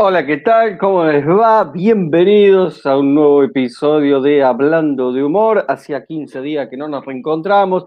[0.00, 0.78] Hola, ¿qué tal?
[0.78, 1.64] ¿Cómo les va?
[1.64, 5.64] Bienvenidos a un nuevo episodio de Hablando de Humor.
[5.66, 7.84] Hacía 15 días que no nos reencontramos.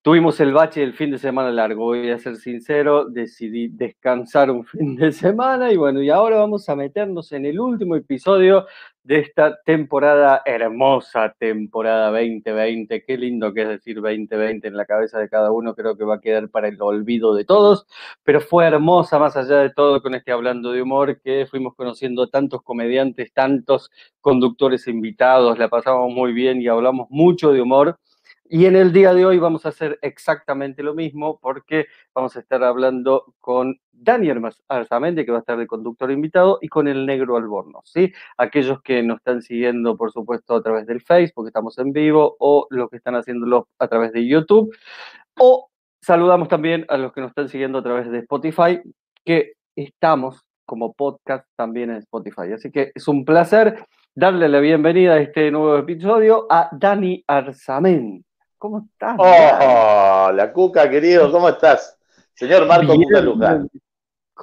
[0.00, 4.64] Tuvimos el bache del fin de semana largo, voy a ser sincero, decidí descansar un
[4.64, 8.66] fin de semana y bueno, y ahora vamos a meternos en el último episodio
[9.04, 13.04] de esta temporada, hermosa temporada 2020.
[13.04, 16.16] Qué lindo que es decir 2020 en la cabeza de cada uno, creo que va
[16.16, 17.86] a quedar para el olvido de todos,
[18.24, 22.28] pero fue hermosa más allá de todo con este hablando de humor que fuimos conociendo
[22.28, 23.90] tantos comediantes, tantos
[24.22, 27.98] conductores invitados, la pasamos muy bien y hablamos mucho de humor.
[28.46, 32.40] Y en el día de hoy vamos a hacer exactamente lo mismo porque vamos a
[32.40, 37.06] estar hablando con Daniel Arzamendi, que va a estar de conductor invitado, y con el
[37.06, 38.12] negro Albornoz, ¿sí?
[38.36, 42.66] Aquellos que nos están siguiendo, por supuesto, a través del Facebook, estamos en vivo, o
[42.68, 44.76] los que están haciéndolo a través de YouTube,
[45.40, 45.70] o
[46.02, 48.80] saludamos también a los que nos están siguiendo a través de Spotify,
[49.24, 52.52] que estamos como podcast también en Spotify.
[52.54, 58.22] Así que es un placer darle la bienvenida a este nuevo episodio a Dani Arzamendi.
[58.58, 59.16] ¿Cómo estás?
[59.18, 61.98] Oh, la Cuca, querido, ¿cómo estás?
[62.34, 63.68] Señor Marco Cuca Luján.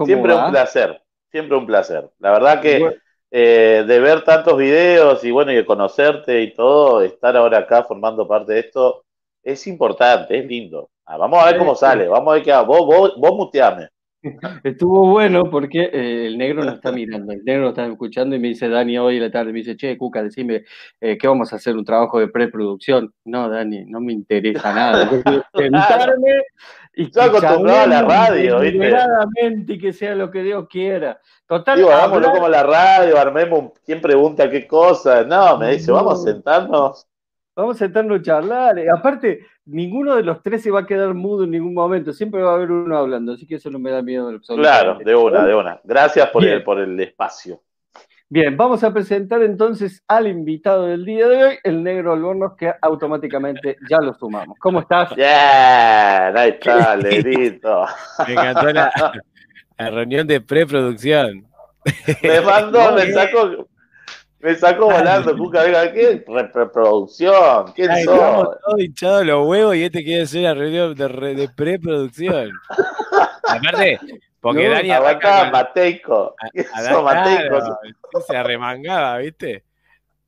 [0.06, 2.10] Siempre un placer, siempre un placer.
[2.20, 2.98] La verdad que
[3.30, 7.84] eh, de ver tantos videos y bueno, y de conocerte y todo, estar ahora acá
[7.84, 9.06] formando parte de esto,
[9.44, 10.90] es importante, es lindo.
[11.06, 13.88] Ah, vamos a ver cómo sale, vamos a ver qué Vos, vos, vos muteame.
[14.64, 18.50] Estuvo bueno porque eh, el negro no está mirando, el negro está escuchando y me
[18.50, 20.64] dice, Dani, hoy en la tarde, me dice, che, Cuca, decime
[21.00, 23.14] eh, que vamos a hacer un trabajo de preproducción.
[23.26, 25.10] No, Dani, no me interesa nada.
[25.56, 26.44] Sentarme
[26.94, 28.94] y Estoy acostumbrado a la radio, ¿viste?
[29.68, 31.20] y que sea lo que Dios quiera.
[31.48, 35.24] Total, Digo, hagámoslo como la radio, armemos quién pregunta qué cosa.
[35.24, 37.08] No, me dice, vamos a sentarnos
[37.56, 38.76] Vamos a sentarnos a charlar.
[38.90, 42.14] Aparte, ninguno de los tres se va a quedar mudo en ningún momento.
[42.14, 44.32] Siempre va a haber uno hablando, así que eso no me da miedo.
[44.48, 45.80] Claro, de una, de una.
[45.84, 47.62] Gracias por el, por el espacio.
[48.34, 52.72] Bien, vamos a presentar entonces al invitado del día de hoy, el negro Albornoz, que
[52.82, 54.58] automáticamente ya lo sumamos.
[54.58, 55.14] ¿Cómo estás?
[55.16, 57.86] Bien, ahí está, Lerito.
[58.26, 58.92] Me encantó la,
[59.78, 61.46] reunión de preproducción.
[62.24, 63.68] Me mandó, me sacó,
[64.42, 66.24] me sacó volando, Cuca, venga, ¿qué?
[66.54, 71.36] Reproducción, ¿quién Ay, Estamos todos hinchados los huevos y este quiere hacer la reunión de,
[71.36, 72.52] de preproducción.
[73.44, 74.00] Aparte,
[74.40, 76.36] porque no, Dani arranca Mateico.
[76.54, 77.60] Eso, Mateico.
[78.28, 79.64] se arremangaba, ¿viste?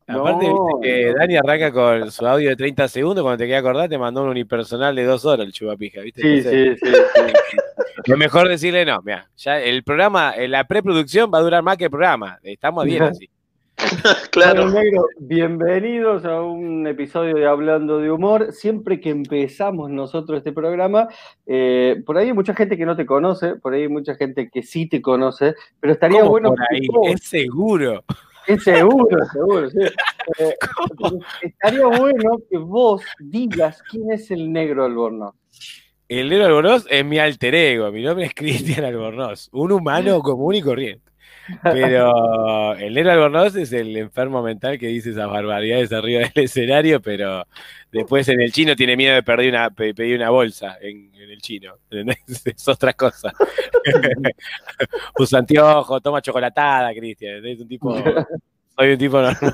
[0.06, 3.90] Aparte, viste que Dani arranca con su audio de 30 segundos, cuando te queda acordar,
[3.90, 6.22] te mandó un unipersonal de dos horas el chupapija, ¿viste?
[6.22, 6.91] Sí, sí, sí,
[8.06, 11.85] Lo mejor decirle no, mira, ya el programa, la preproducción va a durar más que
[11.85, 12.38] el programa.
[12.44, 13.29] Estamos bien así.
[14.32, 14.70] claro.
[14.70, 18.52] negro, bienvenidos a un episodio de Hablando de Humor.
[18.52, 21.08] Siempre que empezamos nosotros este programa,
[21.46, 24.50] eh, por ahí hay mucha gente que no te conoce, por ahí hay mucha gente
[24.50, 26.50] que sí te conoce, pero estaría bueno.
[26.50, 26.88] Por ahí?
[27.14, 28.04] es seguro.
[28.48, 29.70] Es seguro, seguro.
[30.40, 30.56] Eh,
[31.42, 35.36] estaría bueno que vos digas quién es el negro Albornoz.
[36.08, 40.56] El negro Albornoz es mi alter ego, mi nombre es Cristian Albornoz, un humano común
[40.56, 41.03] y corriente.
[41.62, 47.02] Pero el negro Albornoz es el enfermo mental que dice esas barbaridades arriba del escenario,
[47.02, 47.46] pero
[47.91, 51.76] después en el chino tiene miedo de perder una, pedir una bolsa en, el chino.
[52.46, 53.34] Es otra cosa.
[55.20, 57.46] Usa anteojos, toma chocolatada, Cristian.
[57.46, 57.96] Es un tipo.
[58.76, 59.53] Soy un tipo normal.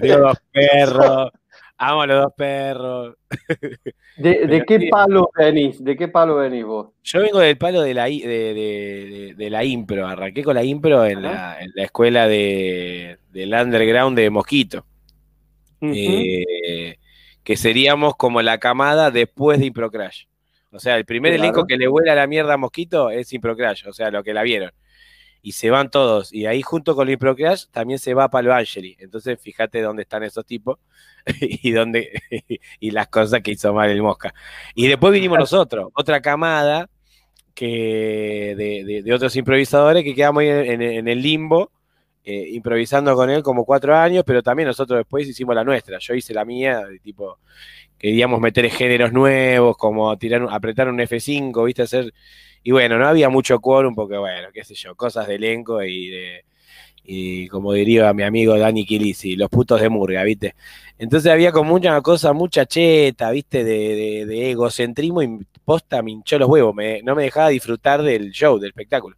[0.00, 1.30] Tengo dos perros.
[1.80, 3.16] Amo a los dos perros.
[4.16, 5.82] ¿De, qué palo venís?
[5.82, 6.88] ¿De qué palo venís vos?
[7.04, 10.06] Yo vengo del palo de la, de, la impro.
[10.06, 14.84] Arranqué con la impro en, la, escuela de, del underground de Mosquito.
[15.80, 16.96] Eh,
[17.44, 20.24] que seríamos como la camada después de Impro Crash.
[20.72, 23.86] O sea, el primer elenco que le vuela la mierda a Mosquito es Impro Crash,
[23.86, 24.72] o sea, lo que la vieron
[25.42, 26.32] y se van todos.
[26.32, 28.96] Y ahí junto con el Crash también se va Palo Angeli.
[28.98, 30.78] Entonces fíjate dónde están esos tipos
[31.40, 32.10] y dónde
[32.80, 34.34] y las cosas que hizo mal el Mosca.
[34.74, 36.88] Y después vinimos nosotros, otra camada
[37.54, 38.54] que
[39.04, 41.72] de, otros improvisadores que quedamos en, en, el limbo.
[42.30, 45.98] Eh, improvisando con él como cuatro años, pero también nosotros después hicimos la nuestra.
[45.98, 47.38] Yo hice la mía, de tipo,
[47.96, 52.12] queríamos meter géneros nuevos, como tirar, apretar un F5, viste, hacer
[52.62, 56.08] y bueno, no había mucho quórum porque, bueno, qué sé yo, cosas de elenco y
[56.08, 56.44] de,
[57.10, 60.54] y como diría mi amigo Dani Kilisi, los putos de Murga, ¿viste?
[60.98, 63.64] Entonces había como una cosa, mucha cheta, ¿viste?
[63.64, 68.58] De, de, egocentrismo y posta me hinchó los huevos, no me dejaba disfrutar del show,
[68.58, 69.16] del espectáculo.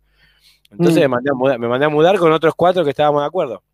[0.71, 1.01] Entonces mm.
[1.01, 3.65] me, mandé a mudar, me mandé a mudar con otros cuatro que estábamos de acuerdo.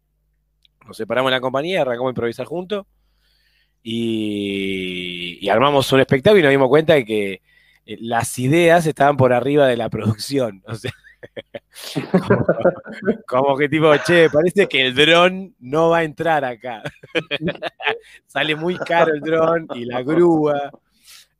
[0.87, 2.87] Nos separamos de la compañía, arrancamos a improvisar juntos
[3.83, 7.43] y, y armamos un espectáculo y nos dimos cuenta de que
[7.87, 10.63] eh, las ideas estaban por arriba de la producción.
[10.67, 10.93] O sea,
[13.27, 16.83] como, que tipo, che, parece que el dron no va a entrar acá.
[18.27, 20.71] Sale muy caro el dron y la grúa.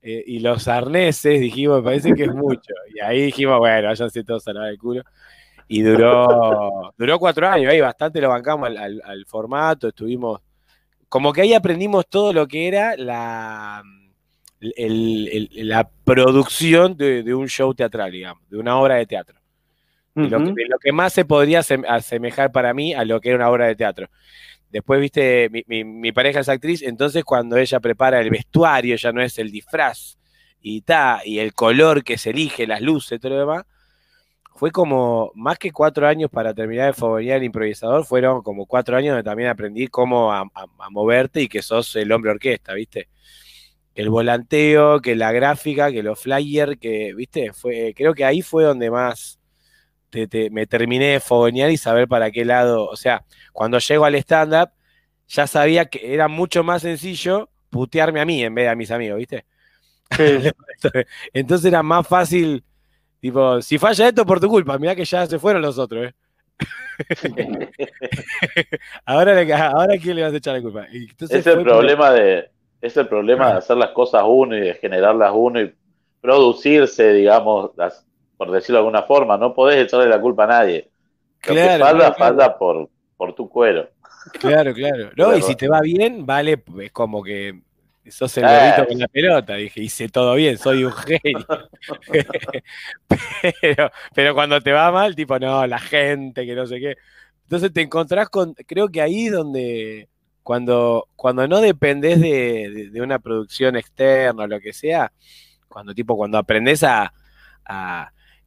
[0.03, 2.73] Eh, y los arneses, dijimos, parece que es mucho.
[2.95, 5.03] Y ahí dijimos, bueno, váyanse todos a la de culo.
[5.67, 10.41] Y duró, duró cuatro años, ahí bastante lo bancamos al, formato, estuvimos,
[11.09, 13.83] como que ahí aprendimos todo lo que era la,
[14.61, 19.39] la producción de, un show teatral, digamos, de una obra de teatro.
[20.15, 23.77] lo, que, más se podría asemejar para mí a lo que era una obra de
[23.77, 24.09] teatro.
[24.71, 29.39] Después, viste, mi, pareja es actriz, entonces cuando ella prepara el vestuario, ya no es
[29.39, 30.19] el disfraz
[30.61, 33.65] y ta, y el color que se elige, las luces, todo lo demás,
[34.57, 38.97] fue como más que cuatro años para terminar de fogonear el improvisador, fueron como cuatro
[38.97, 40.45] años donde también aprendí cómo a,
[40.91, 43.09] moverte y que sos el hombre orquesta, ¿viste?
[43.97, 47.53] El volanteo, que la gráfica, que los flyers, que, ¿viste?
[47.53, 49.41] Fue, creo que ahí fue donde más
[50.51, 54.71] me terminé de fogonear y saber para qué lado, o sea, cuando llego al stand-up,
[55.29, 58.91] ya sabía que era mucho más sencillo putearme a mí en vez de a mis
[58.91, 59.45] amigos, ¿viste?
[61.33, 62.65] Entonces era más fácil,
[63.21, 66.15] tipo, si falla esto por tu culpa, mira que ya se fueron los otros, ¿eh?
[69.05, 70.87] ahora, ahora quién le vas a echar la culpa.
[70.87, 72.49] es el problema de
[72.81, 75.75] es el problema de hacer las cosas uno y de generarlas uno y
[76.21, 78.07] producirse, digamos, las,
[78.37, 80.91] por decirlo de alguna forma, no podés echarle la culpa a nadie.
[81.47, 83.89] Lo que falta, falta por, por tu cuero.
[84.41, 85.11] Claro, claro.
[85.17, 87.61] No, y si te va bien, vale, es como que
[88.09, 88.87] sos el gorrito ah.
[88.87, 89.55] con la pelota.
[89.55, 91.47] Dije, hice todo bien, soy un genio.
[93.61, 96.97] pero, pero cuando te va mal, tipo, no, la gente, que no sé qué.
[97.45, 100.09] Entonces te encontrás con, creo que ahí donde,
[100.47, 105.13] cuando, cuando no dependés de, de, una producción externa o lo que sea,
[105.67, 107.13] cuando tipo, cuando aprendes a,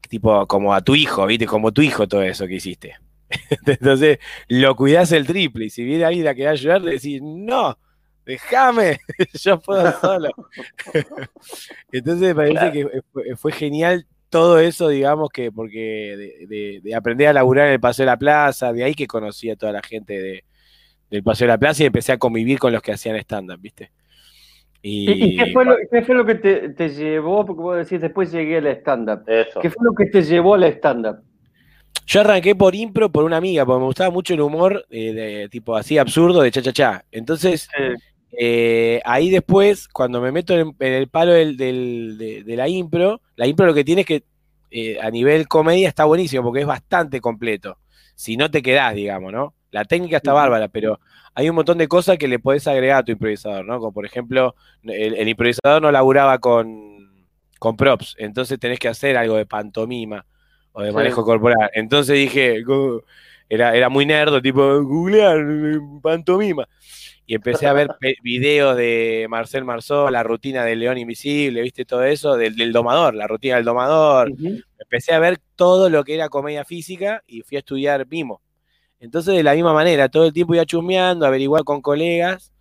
[0.08, 1.46] tipo, como a tu hijo, ¿viste?
[1.46, 2.96] Como tu hijo todo eso que hiciste.
[3.66, 5.66] Entonces, lo cuidás el triple.
[5.66, 7.78] Y si viene alguien a querer ayudar, decís, no,
[8.26, 9.00] déjame,
[9.34, 10.30] yo puedo solo.
[11.92, 17.68] Entonces, me parece que fue, genial todo eso, digamos, que porque de, aprender a laburar
[17.68, 20.46] en el Paseo de la Plaza, de ahí que conocí a toda la gente de,
[21.10, 23.92] del Paseo de la Plaza y empecé a convivir con los que hacían stand-up, ¿viste?
[24.82, 27.46] Y, qué, fue lo, que te, llevó?
[27.46, 29.26] Porque vos decís, después llegué al stand-up.
[29.26, 31.18] ¿Qué fue lo que te llevó al stand-up?
[32.06, 35.50] Yo arranqué por impro por una amiga, porque me gustaba mucho el humor eh, de,
[35.50, 37.06] tipo así absurdo de cha cha cha.
[37.12, 37.68] Entonces,
[38.32, 43.66] eh, ahí después, cuando me meto en, el palo del, de, la impro, la impro
[43.66, 44.24] lo que tiene es que
[44.72, 47.78] eh, a nivel comedia está buenísimo porque es bastante completo.
[48.16, 49.54] Si no te quedás, digamos, ¿no?
[49.72, 51.00] La técnica está bárbara, pero
[51.36, 53.80] hay un montón de cosas que le podés agregar a tu improvisador, ¿no?
[53.80, 57.28] Como por ejemplo, el, improvisador no laburaba con,
[57.60, 60.26] con, props, entonces tenés que hacer algo de pantomima
[60.72, 61.70] o de manejo corporal.
[61.74, 62.64] Entonces dije,
[63.48, 65.40] era, era muy nerdo, tipo, googlear
[66.02, 66.68] pantomima.
[67.30, 67.90] Y empecé a ver
[68.24, 73.28] videos de Marcel Marceau, la rutina del león invisible, viste todo eso, del, domador, la
[73.28, 74.34] rutina del domador.
[74.80, 78.42] Empecé a ver todo lo que era comedia física y fui a estudiar mimo.
[79.00, 82.52] Entonces, de la misma manera, todo el tiempo iba chusmeando, averiguar con colegas.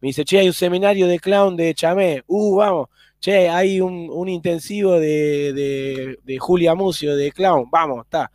[0.00, 2.22] Me dice, che, hay un seminario de clown de Chamé.
[2.26, 2.88] Uh, vamos.
[3.20, 7.68] Che, hay un, intensivo de, Julia Mucio, de clown.
[7.70, 8.30] Vamos, está.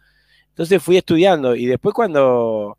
[0.49, 2.77] Entonces fui estudiando y después cuando,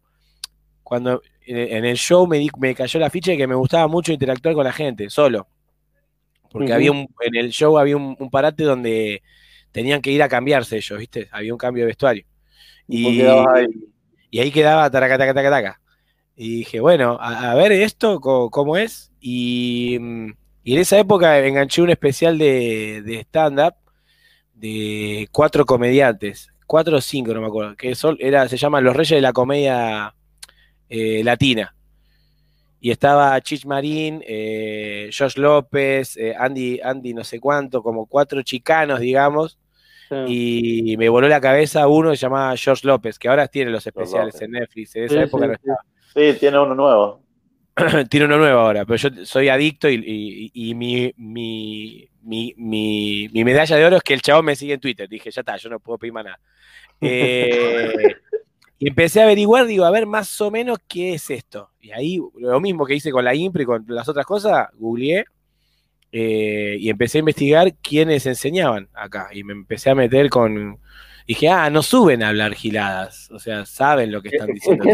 [0.82, 4.54] cuando en el show me, me cayó la ficha de que me gustaba mucho interactuar
[4.54, 5.46] con la gente, solo.
[6.50, 9.22] Porque había un, en el show había un, parate donde
[9.70, 11.28] tenían que ir a cambiarse ellos, ¿viste?
[11.30, 12.24] Había un cambio de vestuario.
[12.88, 13.22] Y,
[14.30, 15.80] y ahí quedaba taca, taca, taca, taca.
[16.36, 19.12] Y dije, bueno, a, ver esto, cómo, es.
[19.20, 23.74] Y, en esa época enganché un especial de, stand-up
[24.54, 28.96] de cuatro comediantes, cuatro o cinco, no me acuerdo, que son, era, se llama Los
[28.96, 30.14] Reyes de la Comedia
[30.88, 31.74] eh, Latina.
[32.80, 38.42] Y estaba Chich Marín, eh, Josh López, eh, Andy, Andy no sé cuánto, como cuatro
[38.42, 39.58] chicanos, digamos,
[40.26, 43.86] y me voló la cabeza uno que se llamaba George López, que ahora tiene los
[43.86, 44.96] especiales en Netflix.
[44.96, 45.78] En esa época no estaba.
[46.14, 47.22] Sí, tiene uno nuevo.
[48.10, 53.76] tiene uno nuevo ahora, pero yo soy adicto y, y, mi, mi, mi, mi, medalla
[53.76, 55.08] de oro es que el chabón me sigue en Twitter.
[55.08, 56.40] Dije, ya está, yo no puedo pedir más nada.
[57.02, 57.94] Eh,
[58.78, 61.70] y empecé a averiguar, digo, a ver más o menos qué es esto.
[61.80, 65.24] Y ahí, lo mismo que hice con la Impre y con las otras cosas, googleé
[66.12, 69.28] eh, y empecé a investigar quiénes enseñaban acá.
[69.32, 70.78] Y me empecé a meter con.
[71.26, 73.30] Dije, ah, no suben a hablar giladas.
[73.30, 74.84] O sea, saben lo que están diciendo.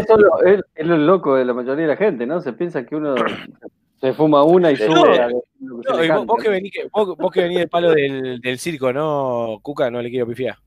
[0.45, 2.41] Es, es, lo loco de la mayoría de la gente, ¿no?
[2.41, 3.15] Se piensa que uno
[4.01, 7.91] se fuma una y sube a no, vos, que venís, vos, que venís del palo
[7.91, 9.89] del, del, circo, ¿no, Cuca?
[9.89, 10.57] No le quiero pifiar.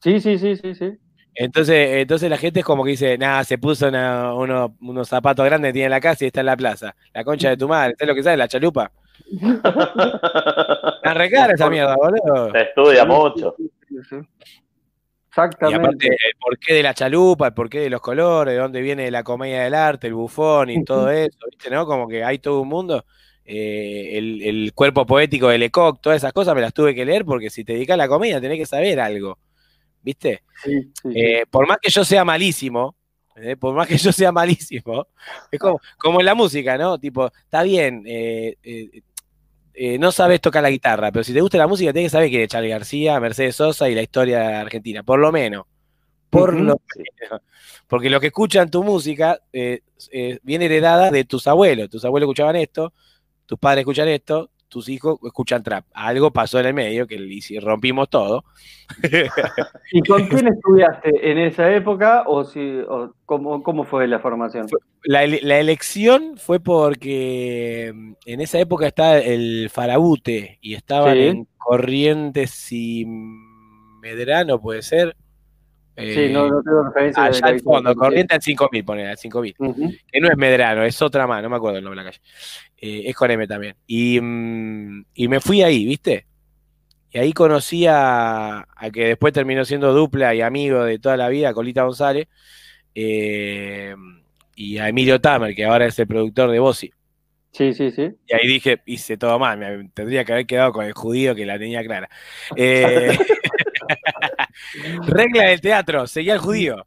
[0.00, 0.92] Sí, sí, sí, sí, sí.
[1.34, 5.72] Entonces, entonces la gente es como que dice, nada, se puso unos zapatos grandes que
[5.74, 6.96] tiene en la casa y está en la plaza.
[7.12, 8.38] La concha de tu madre, ¿sabes lo que sabes?
[8.38, 8.90] La chalupa.
[11.02, 12.52] La recara esa mierda, boludo.
[12.52, 13.56] Se estudia mucho.
[15.28, 15.70] Exactamente.
[15.70, 19.10] Y aparte, el porqué de la chalupa, el porqué de los colores, de dónde viene
[19.10, 21.70] la comedia del arte, el bufón y todo eso, ¿viste?
[21.70, 21.86] ¿No?
[21.86, 23.04] Como que hay todo un mundo.
[23.44, 27.48] Eh, el, cuerpo poético de Lecoq, todas esas cosas me las tuve que leer porque
[27.48, 29.38] si te dedicas a la comedia tenés que saber algo.
[30.06, 30.44] ¿viste?
[31.12, 32.94] Eh, por más que yo sea malísimo,
[33.36, 35.06] eh, por más que yo sea malísimo,
[35.50, 36.98] es como, como en la música, ¿no?
[36.98, 38.56] Tipo, está bien, eh,
[39.98, 42.48] no sabes tocar la guitarra, pero si te gusta la música, tienes que saber que
[42.48, 45.66] Charlie García, Mercedes Sosa y la historia Argentina, por lo menos.
[46.30, 47.40] Por lo menos.
[47.86, 51.88] Porque lo que escuchan tu música viene heredada de tus abuelos.
[51.88, 52.92] Tus abuelos escuchaban esto,
[53.46, 55.84] tus padres escuchan esto, tus hijos escuchan trap.
[55.92, 57.18] Algo pasó en el medio que
[57.60, 58.44] rompimos todo.
[59.92, 62.82] ¿Y con quién estudiaste en esa época o, si,
[63.24, 64.66] cómo, fue la formación?
[65.02, 72.72] La, elección fue porque mm, en esa época estaba el Farabute y estaban en Corrientes
[72.72, 73.04] y
[74.00, 75.16] Medrano, puede ser.
[75.96, 77.24] Sí, no, no tengo referencia.
[77.24, 79.54] Allá al fondo, corriente al 5000, poner al 5000.
[80.10, 82.22] Que no es Medrano, es otra más, no me acuerdo el nombre de la calle.
[82.76, 83.76] Eh, es con M también.
[83.86, 86.26] Y, mm, y, me fui ahí, ¿viste?
[87.10, 91.54] Y ahí conocí a, que después terminó siendo dupla y amigo de toda la vida,
[91.54, 92.28] Colita González,
[92.94, 93.94] eh,
[94.54, 96.92] y a Emilio Tamer, que ahora es el productor de Bossi.
[97.52, 98.10] Sí, sí, sí.
[98.26, 101.46] Y ahí dije, hice todo mal, me tendría que haber quedado con el judío que
[101.46, 102.10] la tenía clara.
[102.54, 103.16] Eh,
[105.06, 106.86] regla del teatro, seguía el judío.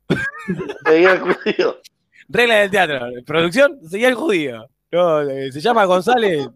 [0.85, 1.79] Seguía el judío.
[2.27, 4.67] Regla del teatro, producción, seguía el judío.
[4.91, 6.47] No, se llama González,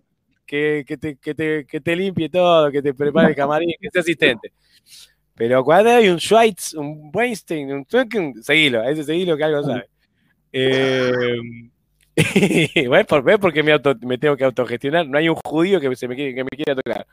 [0.46, 4.54] que, te, que, te, limpie todo, que te prepare el camarín, que sea asistente.
[5.36, 9.90] Pero cuando hay un Schweitz, un Weinstein, un Tunken, seguilo, ese seguilo que algo sabe.
[10.52, 11.12] Eh,
[12.88, 15.08] bueno, por ver porque me, me, tengo que autogestionar.
[15.08, 17.08] No hay un judío que, se me, que me quiera tocar.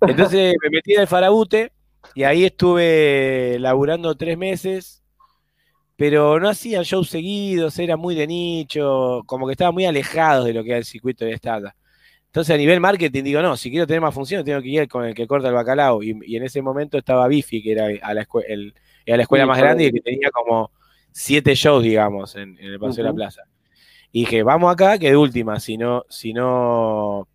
[0.00, 1.72] Entonces me metí en el Farabute
[2.18, 4.98] y ahí estuve laburando tres meses
[5.98, 10.52] pero no hacían shows seguidos, era muy de nicho, como que estaban muy alejados de
[10.54, 11.72] lo que era el circuito de stand
[12.26, 15.04] Entonces, a nivel marketing, digo, no, si quiero tener más funciones, tengo que ir con
[15.04, 16.00] el que corta el bacalao.
[16.04, 18.28] Y, en ese momento estaba Bifi, que era a la,
[19.06, 20.70] la escuela más grande y que tenía como
[21.10, 23.42] siete shows, digamos, en, el Paseo de la Plaza.
[24.12, 27.26] Y dije, vamos acá, que de última, si no, si no.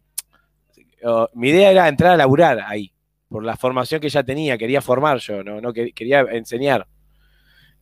[1.34, 2.93] mi idea era entrar a laburar ahí,
[3.34, 6.86] por la formación que ya tenía, quería formar yo, no, no quería enseñar.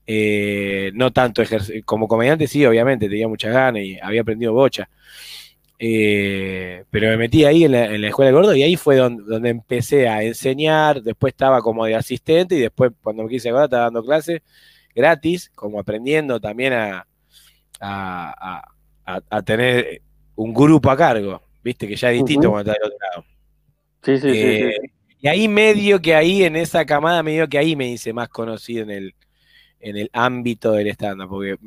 [0.07, 4.89] Eh, no tanto ejercer, como comediante sí, obviamente, tenía muchas ganas y había aprendido bocha.
[5.77, 10.07] Eh, pero me metí ahí en la, escuela de gordo y ahí fue donde, empecé
[10.07, 14.05] a enseñar, después estaba como de asistente y después cuando me quise ahora estaba dando
[14.05, 14.41] clases
[14.95, 17.05] gratis, como aprendiendo también a,
[17.81, 20.01] a, tener
[20.35, 23.25] un grupo a cargo, viste que ya es distinto cuando estás del otro lado.
[24.01, 24.91] Sí, sí, sí, eh,
[25.21, 28.83] Y ahí medio que ahí, en esa camada, medio que ahí me hice más conocido
[28.83, 29.15] en el,
[29.79, 31.57] en el ámbito del stand porque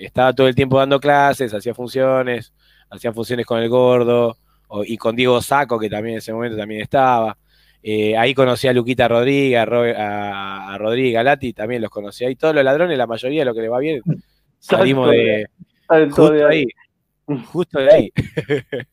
[0.00, 2.52] estaba todo el tiempo dando clases, hacía funciones,
[2.90, 4.38] hacía funciones con el gordo
[4.86, 7.36] y con Diego Saco, que también en ese momento también estaba.
[7.82, 12.36] Eh, ahí conocí a Luquita Rodríguez, a, Rodríguez Galati, también los conocí ahí.
[12.36, 14.00] Todos los ladrones, la mayoría de lo que le va bien,
[14.58, 15.46] salimos de.
[16.10, 16.66] Justo ahí.
[17.26, 18.12] Justo de ahí.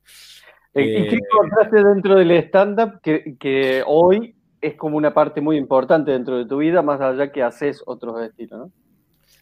[0.79, 5.57] ¿En qué eh, encontraste dentro del stand-up que, que hoy es como una parte muy
[5.57, 8.71] importante dentro de tu vida, más allá que haces otros estilos, ¿no?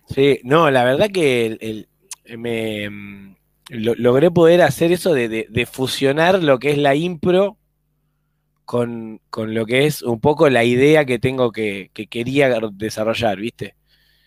[0.08, 1.88] Sí, no, la verdad que
[2.38, 3.36] me mm,
[3.70, 7.58] logré poder hacer eso de, fusionar lo que es la impro
[8.64, 13.76] con, lo que es un poco la idea que tengo que, quería desarrollar, ¿viste?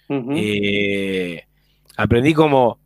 [0.09, 1.45] Eh,
[1.97, 2.80] aprendí como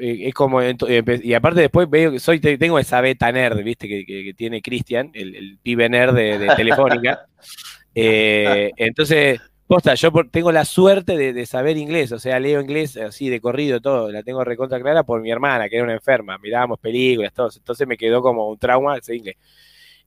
[0.00, 4.34] eh, es como, y aparte después veo que soy, tengo esa beta nerd, viste, que,
[4.36, 7.26] tiene Cristian, el, pibe nerd de, Telefónica.
[7.92, 13.28] Eh, entonces, posta, yo tengo la suerte de, saber inglés, o sea, leo inglés así
[13.28, 16.78] de corrido, todo, la tengo recontra clara por mi hermana, que era una enferma, mirábamos
[16.78, 19.34] películas, todo, entonces me quedó como un trauma ese inglés.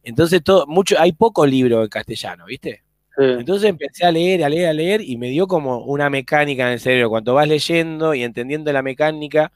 [0.02, 2.84] Entonces, todo, mucho, hay pocos libros en castellano, ¿viste?
[3.18, 6.74] Entonces empecé a leer, a leer, a leer y me dio como una mecánica en
[6.74, 7.10] el cerebro.
[7.10, 9.52] Cuando vas leyendo y entendiendo la mecánica,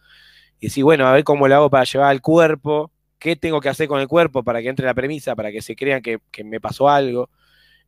[0.59, 3.69] y decís, bueno, a ver cómo lo hago para llevar al cuerpo, qué tengo que
[3.69, 6.59] hacer con el cuerpo para que entre la premisa, para que se crean que, me
[6.59, 7.29] pasó algo,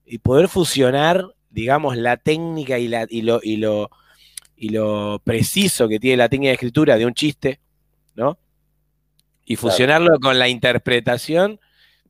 [0.06, 3.90] y poder fusionar, digamos, la técnica y, la, y, lo, y, lo,
[4.56, 7.60] y lo preciso que tiene la técnica de escritura de un chiste,
[8.16, 8.38] ¿no?
[9.46, 11.60] Y fusionarlo con la interpretación,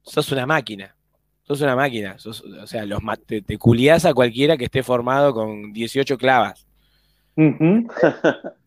[0.04, 0.96] sos una máquina.
[1.44, 2.18] Sos una máquina.
[2.25, 6.68] o sea, los, te, te culiás a cualquiera que esté formado con 18 clavas.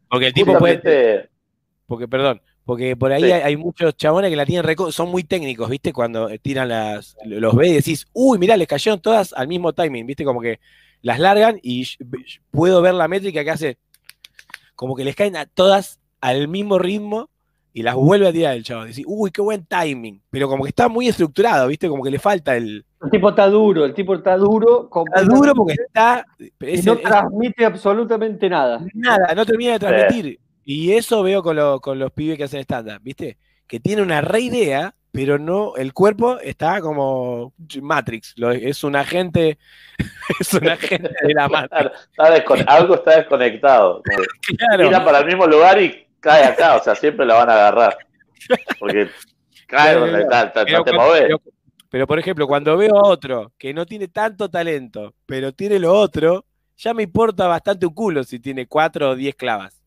[0.09, 1.32] Porque el tipo puede.
[1.93, 5.93] Porque, perdón, porque por ahí hay, muchos chabones que la tienen son muy técnicos, ¿viste?
[5.93, 10.07] Cuando tiran las, los ve y decís, uy, mirá, les cayeron todas al mismo timing,
[10.07, 10.25] ¿viste?
[10.25, 10.59] Como que
[11.03, 11.87] las largan y
[12.51, 13.79] puedo ver la métrica que hace,
[14.75, 17.29] como que les caen a todas al mismo ritmo
[17.75, 18.89] y las vuelve a tirar el chabón.
[18.89, 20.23] Decís, uy, qué buen timing.
[20.31, 21.91] Pero como que está muy estructurado, ¿viste?
[21.91, 22.87] Como que le falta el.
[23.03, 24.89] El tipo está duro, el tipo está duro.
[25.15, 26.25] Está duro porque está.
[26.39, 28.83] y no transmite absolutamente nada.
[28.95, 30.41] Nada, no termina de transmitir.
[30.65, 33.39] Y eso veo con, con los pibes que hacen estándar, ¿viste?
[33.67, 39.59] Que tiene una re idea, pero no, el cuerpo está como Matrix, es un agente,
[40.41, 42.67] es un agente de la Matrix.
[42.67, 44.03] algo está desconectado.
[44.79, 47.99] Mira para el mismo lugar y cae acá, o sea, siempre la van a agarrar.
[48.79, 49.09] Porque
[49.67, 51.37] cae donde está, no te mueves.
[51.93, 55.93] Pero, por ejemplo, cuando veo a otro que no tiene tanto talento, pero tiene lo
[55.93, 59.82] otro, ya me importa bastante un culo si tiene cuatro o diez clavas.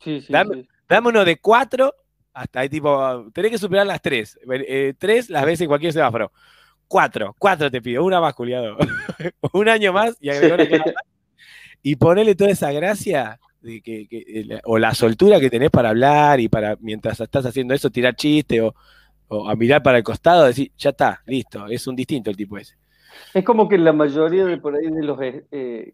[0.00, 1.94] Sí, sí, dame, uno de cuatro,
[2.32, 4.38] hasta ahí tipo, tenés que superar las tres.
[4.50, 6.32] Eh, tres las veces en cualquier semáforo.
[6.88, 8.76] Cuatro, cuatro te pido, una más, culiado.
[9.52, 10.30] un año más y
[11.82, 16.40] Y ponele toda esa gracia de que, eh, o la soltura que tenés para hablar
[16.40, 18.74] y para, mientras estás haciendo eso, tirar chiste o,
[19.48, 22.76] a mirar para el costado, decir, ya está, listo, es un distinto el tipo ese.
[23.34, 25.92] Es como que la mayoría de por ahí de los eh,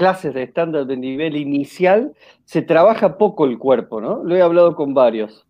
[0.00, 2.14] clases de estándar de nivel inicial,
[2.46, 4.24] se trabaja poco el cuerpo, ¿no?
[4.24, 5.46] Lo he hablado con varios.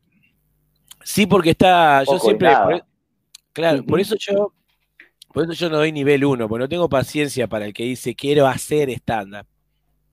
[1.05, 2.83] Sí, porque está, yo siempre, e,
[3.53, 4.53] claro, por eso yo,
[5.33, 8.17] por eso yo no doy nivel 1, porque no tengo paciencia para el que dice
[8.17, 9.47] quiero hacer estándar.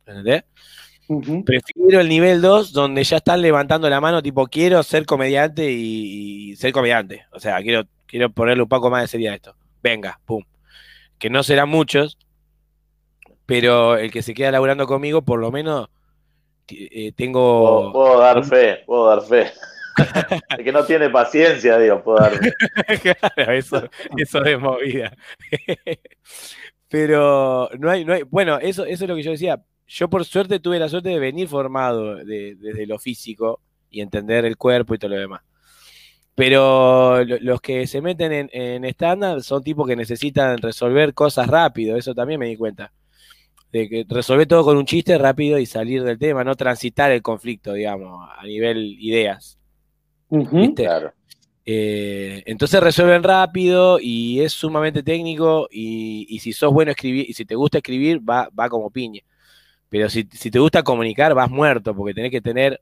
[0.06, 0.44] ¿Entendés?
[1.44, 6.56] Prefiero el nivel 2 donde ya están levantando la mano, tipo, quiero ser comediante y,
[6.58, 7.26] ser comediante.
[7.32, 9.56] O sea, quiero, quiero ponerle un poco más de seriedad a esto.
[9.82, 10.44] Venga, pum.
[11.18, 12.20] Que no serán muchos,
[13.48, 15.90] pero el que se queda laburando conmigo, por lo menos
[16.70, 17.92] eh, tengo.
[17.94, 19.52] Puedo, dar fe, puedo dar fe.
[20.58, 22.54] el que no tiene paciencia, digo, puedo dar fe.
[23.16, 25.16] claro, eso, eso es movida.
[26.90, 28.24] pero no hay, no hay.
[28.24, 29.64] Bueno, eso, eso es lo que yo decía.
[29.88, 34.58] Yo, por suerte, tuve la suerte de venir formado desde lo físico y entender el
[34.58, 35.42] cuerpo y todo lo demás.
[36.36, 41.96] Pero los que se meten en, en estándar son tipos que necesitan resolver cosas rápido,
[41.96, 42.92] eso también me di cuenta
[43.72, 47.22] de que resolver todo con un chiste rápido y salir del tema, no transitar el
[47.22, 49.58] conflicto, digamos, a nivel ideas.
[50.76, 51.14] Claro.
[51.70, 57.44] Eh, entonces resuelven rápido y es sumamente técnico y, si sos bueno escribir y si
[57.44, 59.22] te gusta escribir va, va como piña.
[59.90, 62.82] Pero si, te gusta comunicar vas muerto porque tenés que tener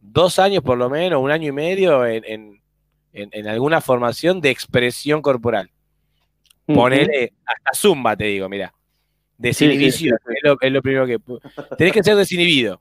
[0.00, 2.60] dos años por lo menos, un año y medio en,
[3.46, 5.70] alguna formación de expresión corporal.
[6.66, 8.72] Ponele hasta zumba, te digo, mira.
[9.38, 10.18] Desinhibición,
[10.60, 11.18] Es, lo, primero que.
[11.76, 12.80] Tenés que ser desinhibido.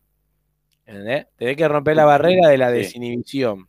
[0.86, 1.28] ¿Entendés?
[1.38, 3.68] Tenés que romper la barrera de la desinhibición.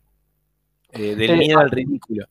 [0.91, 2.25] Eh, del miedo al ridículo.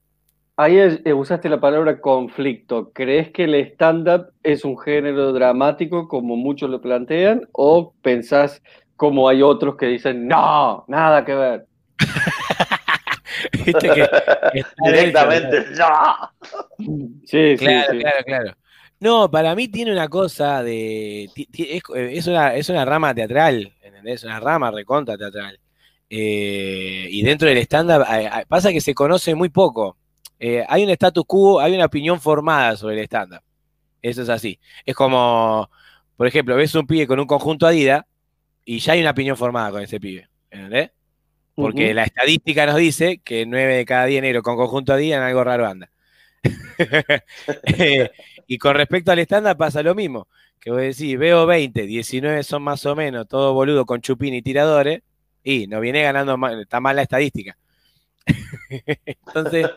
[0.56, 2.90] Ahí eh, usaste la palabra conflicto.
[2.92, 7.48] ¿Crees que el stand-up es un género dramático como muchos lo plantean?
[7.52, 8.60] ¿O pensás
[8.96, 11.66] como hay otros que dicen, no, nada que ver?
[14.84, 16.32] Directamente, no.
[17.24, 18.56] Sí, claro, sí, claro, claro.
[19.00, 21.30] No, para mí tiene una cosa de.
[21.52, 24.24] Es, una, es una rama teatral, ¿entendés?
[24.24, 25.58] Una rama recontra teatral.
[26.10, 28.06] Eh, y dentro del estándar
[28.48, 29.96] pasa que se conoce muy poco.
[30.40, 33.42] Eh, hay un status quo, hay una opinión formada sobre el estándar.
[34.02, 34.58] Eso es así.
[34.84, 35.70] Es como,
[36.16, 38.04] por ejemplo, ves un pibe con un conjunto Adidas
[38.64, 40.28] y ya hay una opinión formada con ese pibe.
[40.50, 40.90] ¿Entendés?
[41.54, 45.24] Porque la estadística nos dice que 9 de cada 10 negros con conjunto Adidas en
[45.24, 45.90] algo raro anda.
[47.64, 48.10] Eh,
[48.50, 50.26] y con respecto al estándar pasa lo mismo.
[50.58, 54.42] Que vos decís, veo 20, 19 son más o menos, todo boludo con chupín y
[54.42, 55.02] tiradores,
[55.44, 57.56] y no viene ganando, está mal la estadística.
[59.06, 59.68] Entonces,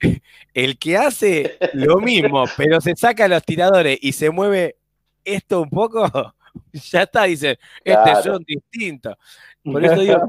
[0.54, 4.76] el que hace lo mismo, pero se saca los tiradores y se mueve
[5.24, 6.08] esto un poco,
[6.72, 9.16] ya está, dice, este son distintos.
[9.64, 10.22] Por eso digo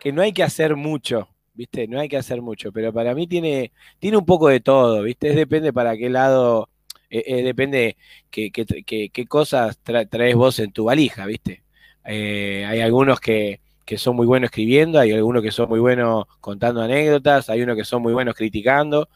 [0.00, 1.28] que no hay que hacer mucho.
[1.54, 1.88] ¿viste?
[1.88, 5.32] No hay que hacer mucho, pero para mí tiene, tiene un poco de todo, ¿viste?
[5.34, 6.68] depende para qué lado
[7.10, 7.96] eh, eh, depende
[8.30, 11.62] qué, qué, cosas traes vos en tu valija, ¿viste?
[12.04, 13.60] Eh, hay algunos que,
[13.96, 17.84] son muy buenos escribiendo, hay algunos que son muy buenos contando anécdotas, hay unos que
[17.84, 19.08] son muy buenos criticando,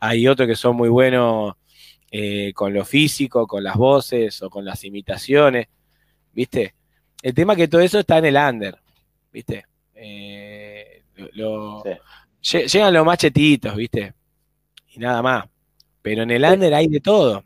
[0.00, 1.54] hay otros que son muy buenos
[2.54, 5.68] con lo físico, con las voces o con las imitaciones,
[6.32, 6.74] ¿viste?
[7.22, 8.78] El tema es que todo eso está en el under,
[9.32, 9.66] ¿viste?
[12.42, 14.14] Llegan los machetitos, ¿viste?
[14.88, 15.44] Y nada más.
[16.02, 17.44] Pero en el under hay de todo.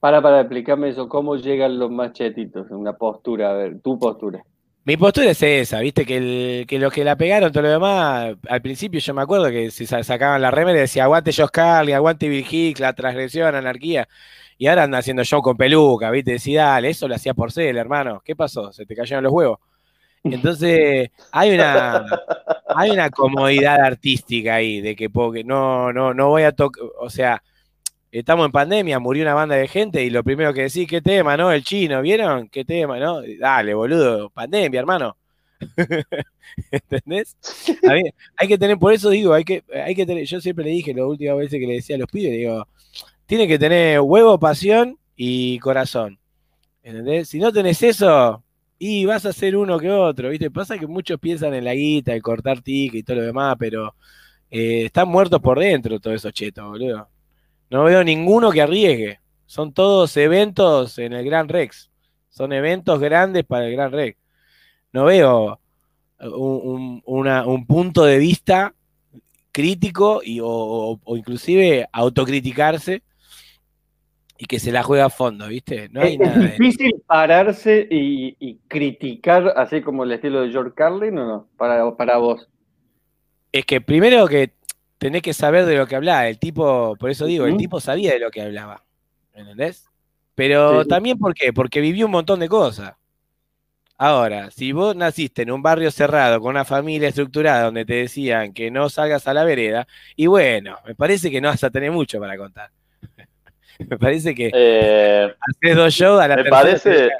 [0.00, 2.70] Para, para explicarme eso, ¿cómo llegan los machetitos?
[2.70, 4.42] Una postura, a ver, tu postura.
[4.84, 8.62] Mi postura es esa, viste, que, que los que la pegaron, todo lo demás, al
[8.62, 12.28] principio yo me acuerdo que si sacaban la remera y decía aguante Josh Carly, aguante
[12.28, 14.08] Bill Hicks, la transgresión, anarquía,
[14.58, 17.76] y ahora andan haciendo show con peluca, viste, decía, dale, eso lo hacía por ser,
[17.76, 18.72] hermano, ¿qué pasó?
[18.72, 19.60] ¿Se te cayeron los huevos?
[20.24, 22.04] Entonces, hay una,
[22.66, 25.08] hay una comodidad artística ahí, de que
[25.44, 27.40] no, no, no voy a tocar, o sea,
[28.20, 31.36] estamos en pandemia, murió una banda de gente y lo primero que decís, ¿qué tema,
[31.36, 31.50] no?
[31.50, 32.48] El chino, ¿vieron?
[32.48, 33.22] ¿Qué tema, no?
[33.38, 35.16] Dale, boludo, pandemia, hermano.
[36.70, 37.36] ¿Entendés?
[38.36, 40.92] hay que tener, por eso digo, hay que, hay que tener, yo siempre le dije,
[40.94, 42.66] la última vez que le decía a los pibes, digo,
[43.26, 46.18] tiene que tener huevo, pasión y corazón.
[46.82, 47.28] ¿Entendés?
[47.28, 48.42] Si no tenés eso,
[48.78, 50.50] y vas a ser uno que otro, ¿viste?
[50.50, 53.94] Pasa que muchos piensan en la guita, el cortar tic y todo lo demás, pero
[54.50, 57.08] eh, están muertos por dentro todos esos chetos, boludo.
[57.72, 59.18] No veo ninguno que arriesgue.
[59.46, 61.90] Son todos eventos en el Gran Rex.
[62.28, 64.18] Son eventos grandes para el Gran Rex.
[64.92, 65.58] No veo
[66.20, 68.74] un, punto de vista
[69.52, 73.02] crítico y, o, inclusive autocriticarse
[74.36, 75.88] y que se la juega a fondo, ¿viste?
[75.88, 81.26] No hay es, difícil pararse y, criticar así como el estilo de George Carlin o
[81.26, 82.50] no, para, para vos.
[83.50, 84.52] Es que primero que
[85.02, 86.28] tenés que saber de lo que hablaba.
[86.28, 88.84] El tipo, por eso digo, el tipo sabía de lo que hablaba.
[89.34, 89.90] ¿Entendés?
[90.36, 91.52] Pero también, ¿por qué?
[91.52, 92.94] Porque vivió un montón de cosas.
[93.98, 98.52] Ahora, si vos naciste en un barrio cerrado, con una familia estructurada, donde te decían
[98.52, 101.90] que no salgas a la vereda, y bueno, me parece que no vas a tener
[101.90, 102.70] mucho para contar.
[103.80, 107.10] me parece que eh, haces dos shows a la me parece,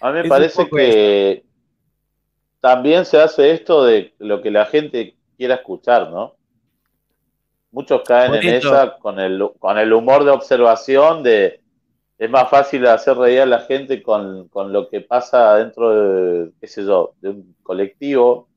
[0.00, 1.44] A mí me parece que
[2.60, 6.34] también se hace esto de lo que la gente quiera escuchar, ¿no?
[7.72, 11.62] Muchos caen en esa con el, con el humor de observación de
[12.18, 16.66] es más fácil hacer reír a la gente con, lo que pasa dentro de, qué
[16.66, 18.48] sé yo, de un colectivo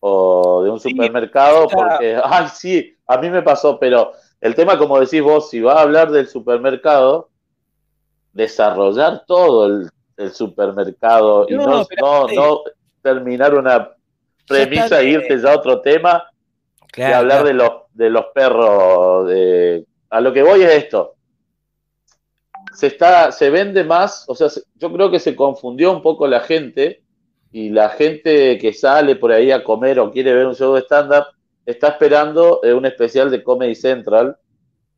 [0.00, 4.12] o de un supermercado, porque, ay, sí, a mí me pasó, pero
[4.42, 7.30] el tema, como decís vos, si vas a hablar del supermercado,
[8.34, 9.90] desarrollar todo el,
[10.34, 12.60] supermercado y no, no, no
[13.00, 13.93] terminar una
[14.46, 16.24] premisa e irte ya a otro tema
[16.96, 21.14] y hablar de los de los perros de a lo que voy es esto.
[22.72, 26.40] Se está se vende más o sea yo creo que se confundió un poco la
[26.40, 27.02] gente
[27.52, 30.80] y la gente que sale por ahí a comer o quiere ver un show de
[30.80, 31.26] stand up
[31.64, 34.36] está esperando eh, un especial de Comedy Central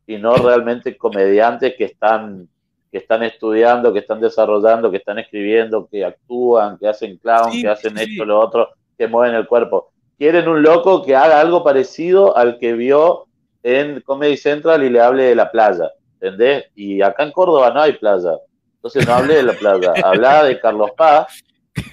[0.06, 2.48] y no realmente comediantes que están
[2.90, 7.68] que están estudiando, que están desarrollando, que están escribiendo, que actúan, que hacen clown, que
[7.68, 9.90] hacen esto, lo otro que mueven el cuerpo.
[10.18, 13.26] Quieren un loco que haga algo parecido al que vio
[13.62, 16.66] en Comedy Central y le hable de la playa, ¿entendés?
[16.74, 18.38] Y acá en Córdoba no hay playa,
[18.76, 21.42] entonces no hable de la playa, habla de Carlos Paz,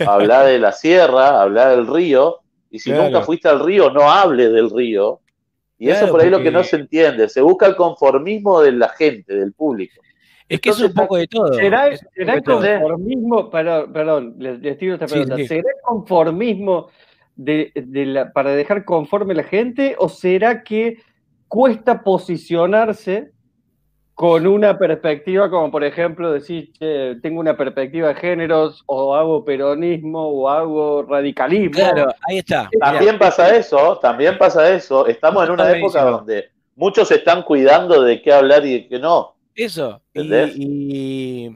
[0.06, 2.39] habla de la sierra, habla del río,
[2.70, 5.20] y si nunca fuiste al río, no hable del río.
[5.78, 8.72] Y eso por ahí es lo que no se entiende, se busca el conformismo de
[8.72, 10.02] la gente, del público.
[10.50, 11.54] Es que es un poco de todo.
[11.54, 16.90] ¿Será, el conformismo, perdón, les, tiro esta pregunta, ¿será conformismo
[17.36, 20.98] de, la, para dejar conforme la gente o será que
[21.48, 23.32] cuesta posicionarse
[24.16, 26.72] con una perspectiva como por ejemplo decir,
[27.22, 31.72] tengo una perspectiva de géneros o hago peronismo o hago radicalismo?
[31.72, 32.70] Claro, ahí está.
[32.80, 35.08] También pasa eso, también pasa eso.
[35.08, 39.33] Estamos en una época donde muchos están cuidando de qué hablar y de qué no.
[39.56, 40.02] Eso.
[40.13, 41.50] Y,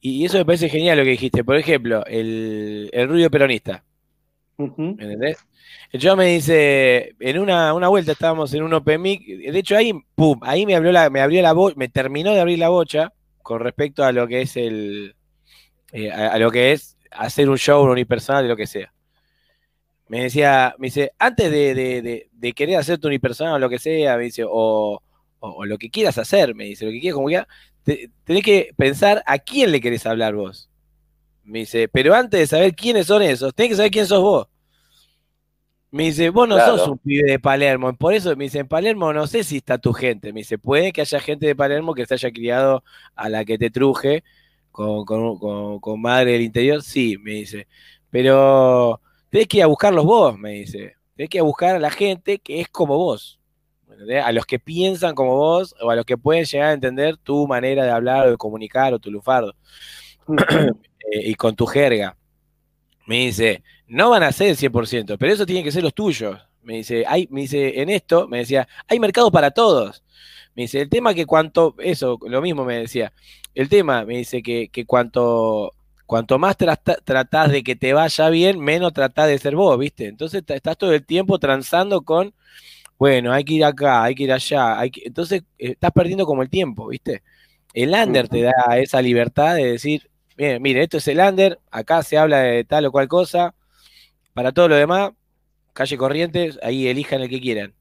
[0.00, 1.44] y, eso me parece genial lo que dijiste.
[1.44, 3.84] Por ejemplo, el, el ruido peronista.
[4.58, 5.38] ¿Entendés?
[5.92, 10.40] Yo me dice, en una, vuelta estábamos en un Open Mic, de hecho ahí, pum,
[10.42, 14.04] ahí me abrió la, me abrió la me terminó de abrir la bocha con respecto
[14.04, 15.14] a lo que es el,
[15.92, 18.92] eh, a, lo que es hacer un show unipersonal, de lo que sea.
[20.08, 23.78] Me decía, me dice, antes de, de, de, querer hacer tu unipersonal o lo que
[23.78, 25.00] sea, me dice, o,
[25.44, 27.46] o, lo que quieras hacer, me dice, lo que quieras, como ya,
[27.82, 30.70] tenés que pensar a quién le querés hablar vos.
[31.42, 34.48] Me dice, pero antes de saber quiénes son esos, tenés que saber quién sos vos.
[35.90, 37.94] Me dice, vos no sos un pibe de Palermo.
[37.94, 40.32] Por eso me dice, en Palermo no sé si está tu gente.
[40.32, 42.82] Me dice, puede que haya gente de Palermo que se haya criado
[43.14, 44.24] a la que te truje
[44.72, 46.82] con, con madre del interior.
[46.82, 47.68] Sí, me dice.
[48.10, 50.96] Pero tenés que ir a buscarlos vos, me dice.
[51.14, 53.38] Tenés que ir a buscar a la gente que es como vos
[54.24, 57.46] a los que piensan como vos o a los que pueden llegar a entender tu
[57.46, 59.54] manera de hablar o de comunicar o tu lufardo
[60.28, 62.16] eh, y con tu jerga.
[63.06, 66.38] Me dice, no van a ser el 100%, pero eso tiene que ser los tuyos.
[66.62, 70.02] Me dice, hay, me dice, en esto, me decía, hay mercado para todos.
[70.54, 73.12] Me dice, el tema que cuanto, eso, lo mismo me decía,
[73.54, 75.72] el tema, me dice que, que cuanto,
[76.06, 80.06] cuanto más tratás de que te vaya bien, menos tratás de ser vos, ¿viste?
[80.06, 82.34] Entonces estás todo el tiempo transando con,
[82.98, 85.02] bueno, hay que ir acá, hay que ir allá, hay que...
[85.04, 87.22] entonces eh, estás perdiendo como el tiempo, ¿viste?
[87.72, 92.02] El under te da esa libertad de decir, mire, mire, esto es el under, acá
[92.02, 93.54] se habla de tal o cual cosa,
[94.32, 95.12] para todo lo demás,
[95.72, 97.74] calle Corrientes, ahí elijan el que quieran.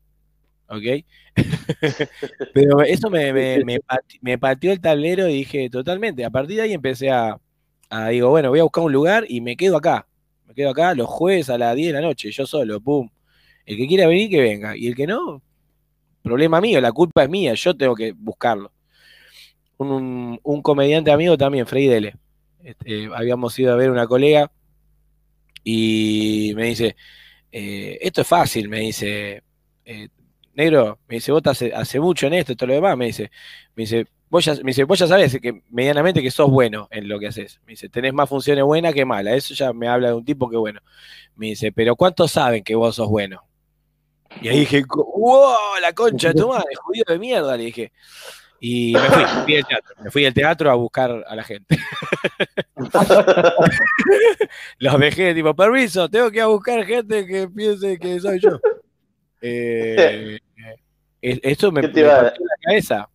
[0.67, 1.05] ¿Ok?
[2.53, 3.33] Pero eso me,
[4.21, 6.25] me, pateó el tablero y dije, totalmente.
[6.25, 7.39] A partir de ahí empecé a,
[8.09, 10.07] digo, bueno, voy a buscar un lugar y me quedo acá.
[10.47, 13.09] Me quedo acá los jueves a las 10 de la noche, yo solo, pum.
[13.65, 14.75] El que quiera venir, que venga.
[14.75, 15.41] Y el que no,
[16.23, 18.71] problema mío, la culpa es mía, yo tengo que buscarlo.
[19.77, 22.15] Un, comediante amigo también, Freddy Dele.
[22.63, 24.49] Este, habíamos ido a ver una colega
[25.63, 26.95] y me dice,
[27.51, 29.43] eh, esto es fácil, me dice,
[29.83, 30.07] eh,
[30.53, 33.29] negro, me dice, vos hace, hace mucho en esto todo lo demás, me dice,
[33.75, 37.09] me dice, vos ya, me dice, vos ya sabés que medianamente que sos bueno en
[37.09, 37.59] lo que haces.
[37.65, 39.35] Me dice, tenés más funciones buenas que malas.
[39.35, 40.79] Eso ya me habla de un tipo que bueno.
[41.35, 43.43] Me dice, pero ¿cuántos saben que vos sos bueno?
[44.41, 47.91] Y ahí dije, wow, la concha de tu madre, judío de mierda, le dije.
[48.59, 51.77] Y me fui, fui al teatro, me fui al teatro a buscar a la gente.
[54.79, 58.61] Los dejé, tipo, permiso, tengo que ir a buscar gente que piense que soy yo.
[59.41, 60.39] Eh,
[61.21, 63.09] eso me, partió la cabeza.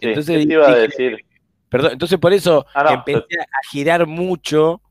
[0.00, 1.24] entonces, te iba a decir?
[1.68, 4.82] Perdón, entonces por eso ah, empecé a girar mucho.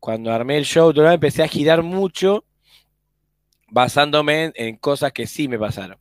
[0.00, 2.44] Cuando armé el show, empecé a girar mucho
[3.70, 5.98] basándome en, cosas que sí me pasaron.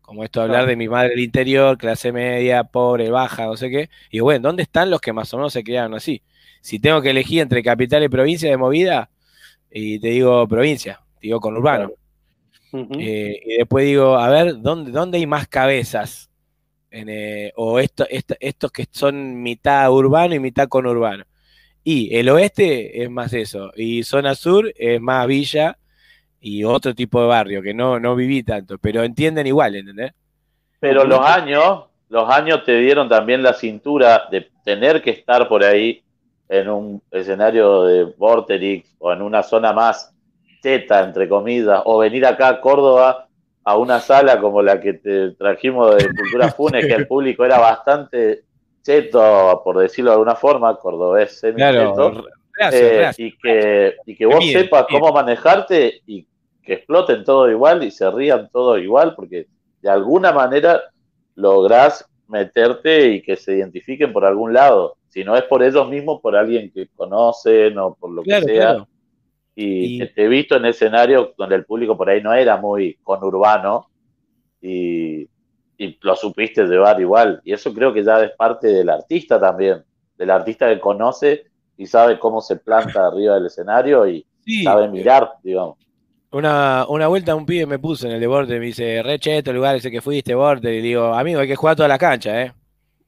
[0.00, 3.68] Como esto de hablar de mi madre del interior, clase media, pobre, baja, no sé
[3.68, 3.90] qué.
[4.10, 6.22] Y bueno, ¿dónde están los que más o menos se criaron así?
[6.62, 9.10] Si tengo que elegir entre capital y provincia de movida,
[9.70, 11.92] y te digo provincia, te digo con urbano.
[12.72, 16.28] Eh, y después digo, a ver, ¿dónde, dónde hay más cabezas?
[16.90, 21.24] Eh, o esto, estos que son mitad urbano y mitad conurbano.
[21.84, 25.78] Y el oeste es más eso, y zona sur es más villa
[26.40, 30.12] y otro tipo de barrio, que no, no viví tanto, pero entienden igual, ¿entendés?
[30.80, 35.64] Pero los años, los años te dieron también la cintura de tener que estar por
[35.64, 36.02] ahí
[36.48, 40.14] en un escenario de Vorterix o en una zona más
[40.62, 43.28] teta, entre comillas, o venir acá a Córdoba
[43.64, 47.58] a una sala como la que te trajimos de Cultura Funes, que el público era
[47.58, 48.44] bastante
[48.82, 52.24] cheto, por decirlo de alguna forma, cordobés semi claro,
[52.72, 56.26] eh, y que, y que vos sepas cómo manejarte y
[56.62, 59.46] que exploten todo igual y se rían todo igual, porque
[59.80, 60.82] de alguna manera
[61.34, 64.96] lográs meterte y que se identifiquen por algún lado.
[65.08, 68.86] Si no es por ellos mismos, por alguien que conocen o por lo que sea.
[69.54, 73.88] Y, te he visto en escenarios donde el público por ahí no era muy conurbano
[74.60, 75.28] y,
[75.78, 77.40] y lo supiste llevar igual.
[77.44, 79.82] Y eso creo que ya es parte del artista también,
[80.16, 81.46] del artista que conoce
[81.78, 84.26] y sabe cómo se planta arriba del escenario y
[84.64, 85.78] sabe mirar, digamos.
[86.30, 89.50] Una, una vuelta un pibe me puso en el de Border, me dice, re cheto
[89.50, 92.42] el lugar ese que fuiste, Border, y digo, amigo, hay que jugar toda la cancha,
[92.42, 92.52] ¿eh?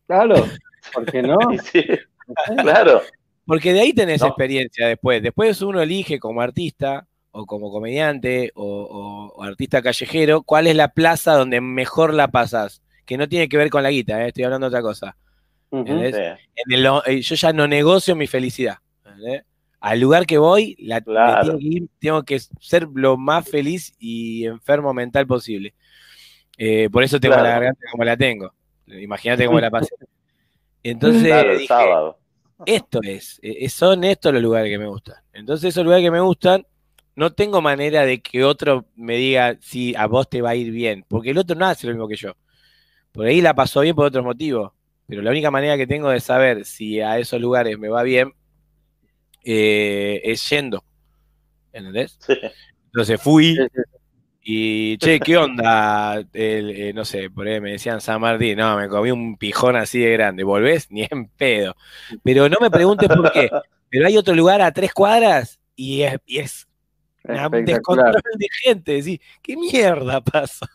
[0.06, 0.46] Claro,
[0.94, 1.37] ¿por qué no?
[1.72, 1.85] sí,
[2.56, 3.02] claro.
[3.44, 5.20] Porque de ahí tenés experiencia después.
[5.22, 11.35] Después uno elige como artista o como comediante o, artista callejero cuál es la plaza
[11.35, 12.80] donde mejor la pasas.
[13.04, 14.28] Que no tiene que ver con la guita, ¿eh?
[14.28, 15.16] estoy hablando de otra cosa.
[15.72, 18.78] Eh, yo ya no negocio mi felicidad.
[19.80, 21.00] Al lugar que voy, la,
[21.98, 25.74] tengo, que ser lo más feliz y enfermo mental posible.
[26.59, 28.52] Eh, por eso tengo la garganta como la tengo.
[28.87, 29.94] Imagínate cómo la pasé.
[30.83, 32.20] Entonces, sábado
[32.66, 35.16] esto es, e, son estos los lugares que me gustan.
[35.33, 36.66] Entonces esos lugares que me gustan,
[37.14, 40.70] no tengo manera de que otro me diga si a vos te va a ir
[40.70, 42.33] bien, porque el otro no hace lo mismo que yo.
[43.12, 44.72] Por ahí la pasó bien por otros motivos,
[45.11, 48.33] pero la única manera que tengo de saber si a esos lugares me va bien
[49.44, 50.85] eh, es yendo.
[51.73, 52.16] ¿Entendés?
[52.87, 53.59] Entonces fui,
[54.42, 56.25] y, che, ¿qué onda?
[56.33, 59.99] Eh, no sé, por ahí me decían San Martín, no, me comí un pijón así
[59.99, 60.87] de grande, ¿volvés?
[60.90, 61.75] Ni en pedo.
[62.23, 63.51] Pero no me preguntes por qué.
[63.88, 66.68] Pero hay otro lugar a tres cuadras y es, y es
[67.25, 68.92] un descontrol de gente.
[68.92, 70.66] Decís, ¿qué mierda pasó?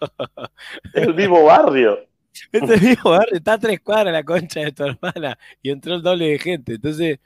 [0.94, 2.06] Es el mismo barrio.
[2.52, 6.02] Es el mismo está a tres cuadras la concha de tu hermana y entró el
[6.02, 6.74] doble de gente.
[6.76, 7.20] Entonces,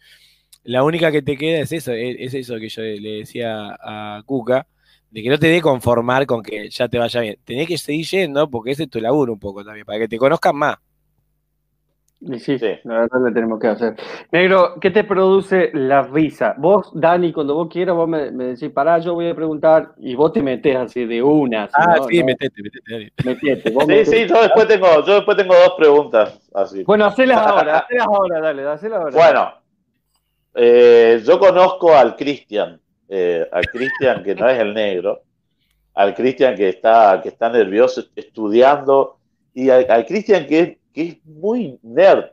[0.63, 4.67] la única que te queda es eso, es eso que yo le decía a Cuca
[5.11, 7.37] de que no te dé conformar con que ya te vaya bien.
[7.43, 10.17] Tenés que seguir yendo porque ese es tu laburo un poco también, para que te
[10.17, 10.77] conozcan más.
[12.21, 13.95] Sí, sí, la verdad le tenemos que hacer.
[14.31, 16.55] Negro, ¿qué te produce la risa?
[16.57, 20.33] Vos, Dani, cuando vos quieras, vos me, decís, pará, yo voy a preguntar, y vos
[20.33, 21.69] te metés así de una.
[21.73, 23.11] ah, sí, metete, metete.
[23.23, 26.83] metete sí, sí, yo después, tengo, yo después tengo dos preguntas así.
[26.83, 29.15] Bueno, hacelas ahora, hacelas ahora, dale, hacelas ahora.
[29.15, 29.53] Bueno,
[30.55, 35.21] Eh, yo conozco al Cristian, eh, al Cristian que no es el negro,
[35.93, 39.19] al Cristian que está, que está nervioso estudiando,
[39.53, 42.25] y al, Cristian que, que, es muy nerd.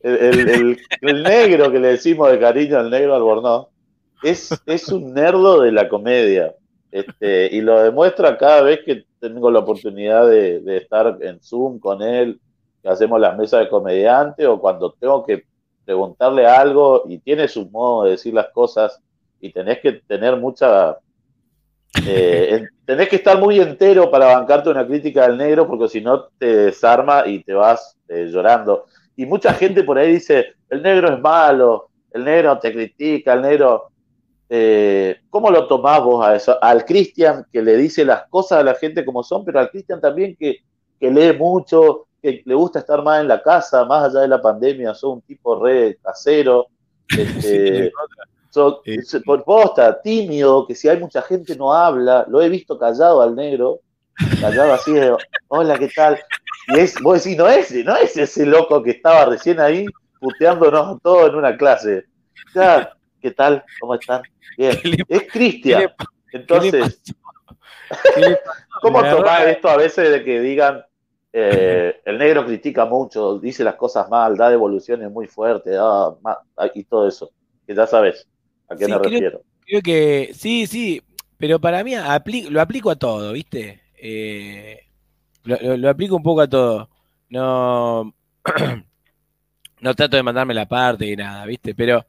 [0.00, 0.78] El,
[1.22, 3.66] negro que le decimos de cariño al negro Albornoz
[4.22, 6.54] es, es un nerdo de la comedia.
[6.92, 11.78] Este, y lo demuestra cada vez que tengo la oportunidad de, de estar en Zoom
[11.78, 12.40] con él,
[12.82, 15.44] que hacemos las mesas de comediante, o cuando tengo que
[15.84, 19.00] preguntarle algo y tiene su modo de decir las cosas
[19.40, 20.98] y tenés que tener mucha...
[22.04, 26.24] Eh, tenés que estar muy entero para bancarte una crítica del negro porque si no
[26.38, 28.86] te desarma y te vas eh, llorando.
[29.16, 33.42] Y mucha gente por ahí dice, el negro es malo, el negro te critica, el
[33.42, 33.90] negro...
[34.48, 36.56] Eh, ¿Cómo lo tomás vos a eso?
[36.62, 40.00] Al Cristian que le dice las cosas a la gente como son, pero al Cristian
[40.00, 40.58] también que,
[41.00, 44.40] que lee mucho, que le gusta estar más en la casa, más allá de la
[44.40, 46.68] pandemia, sos un tipo re casero,
[47.08, 47.92] este,
[49.24, 53.34] por posta, tímido, que si hay mucha gente no habla, lo he visto callado al
[53.34, 53.80] negro,
[54.40, 55.16] callado así de,
[55.48, 56.18] hola, ¿qué tal?
[56.68, 59.86] Y es, vos decís, no es, no es ese loco que estaba recién ahí
[60.20, 62.04] puteándonos todos en una clase.
[63.20, 63.64] ¿Qué tal?
[63.80, 64.22] ¿Cómo están?
[64.56, 64.78] Bien.
[65.08, 65.92] Es Cristian.
[66.32, 67.00] Entonces,
[68.82, 70.84] ¿cómo tomar esto a veces de que digan,
[71.32, 75.78] eh, el negro critica mucho, dice las cosas mal, da devoluciones muy fuertes
[76.74, 77.30] y todo eso.
[77.66, 78.26] Que ya sabes
[78.68, 79.42] a qué me refiero.
[79.64, 81.02] Creo que sí, sí,
[81.38, 81.94] pero para mí
[82.48, 83.80] lo aplico a todo, ¿viste?
[83.98, 84.86] Eh,
[85.44, 86.88] lo, aplico un poco a todo.
[87.28, 88.14] No,
[89.80, 91.74] no trato de mandarme la parte y nada, ¿viste?
[91.74, 92.06] Pero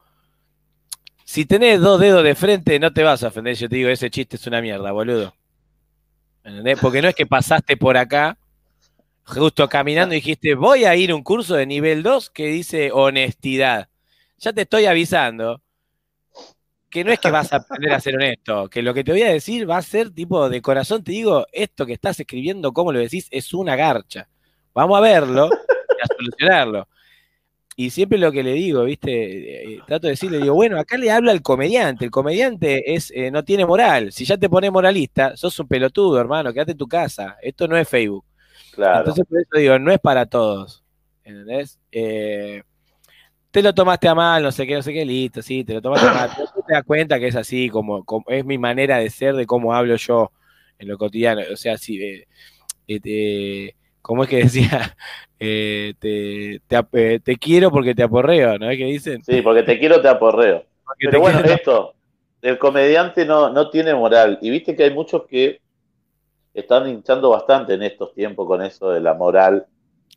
[1.23, 3.55] si tenés dos dedos de frente, no te vas a ofender.
[3.55, 5.33] Yo te digo, ese chiste es una mierda, boludo.
[6.81, 8.37] Porque no es que pasaste por acá
[9.25, 12.91] justo caminando y dijiste, voy a ir a un curso de nivel 2 que dice
[12.93, 13.89] honestidad.
[14.37, 15.61] Ya te estoy avisando
[16.89, 19.21] que no es que vas a aprender a ser honesto, que lo que te voy
[19.23, 22.91] a decir va a ser tipo de corazón, te digo, esto que estás escribiendo, como
[22.91, 24.29] lo decís, es una garcha.
[24.73, 26.87] Vamos a verlo y a solucionarlo.
[27.79, 29.75] Y siempre lo que le digo, ¿viste?
[29.75, 32.05] Eh, trato de decirle, digo, bueno, acá le habla el comediante.
[32.05, 34.11] El comediante es, eh, no tiene moral.
[34.11, 37.37] Si ya te pones moralista, sos un pelotudo, hermano, quédate en tu casa.
[37.39, 38.25] Esto no es Facebook.
[38.75, 40.83] Entonces, por eso digo, no es para todos.
[41.23, 41.79] ¿Entendés?
[41.91, 42.63] Eh,
[43.61, 45.81] te lo tomaste a mal, no sé qué, no sé qué, listo, sí, te lo
[45.81, 46.29] tomaste a mal.
[46.35, 49.73] Pero te das cuenta que es así, como, es mi manera de ser, de cómo
[49.73, 50.31] hablo yo
[50.77, 51.41] en lo cotidiano.
[51.51, 52.27] O sea, sí, eh,
[52.87, 54.95] eh, ¿cómo es que decía?
[55.39, 59.23] te, te, quiero porque te aporreo, ¿no es que dicen?
[59.23, 60.63] Sí, porque te quiero, te aporreo.
[60.99, 61.95] Pero bueno, esto,
[62.43, 64.37] el comediante no, no tiene moral.
[64.41, 65.61] Y viste que hay muchos que
[66.53, 69.65] están hinchando bastante en estos tiempos con eso de la moral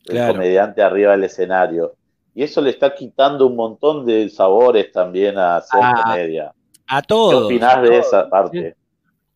[0.05, 1.95] del comediante arriba del escenario.
[2.35, 6.53] Y eso le está quitando un montón de sabores también a hacer comedia.
[6.87, 7.49] A todos.
[7.49, 8.77] ¿Qué opinás de esa parte?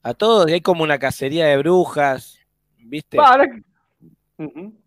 [0.02, 2.38] A todos, hay como una cacería de brujas,
[2.78, 3.18] ¿viste?
[3.18, 3.46] Ahora...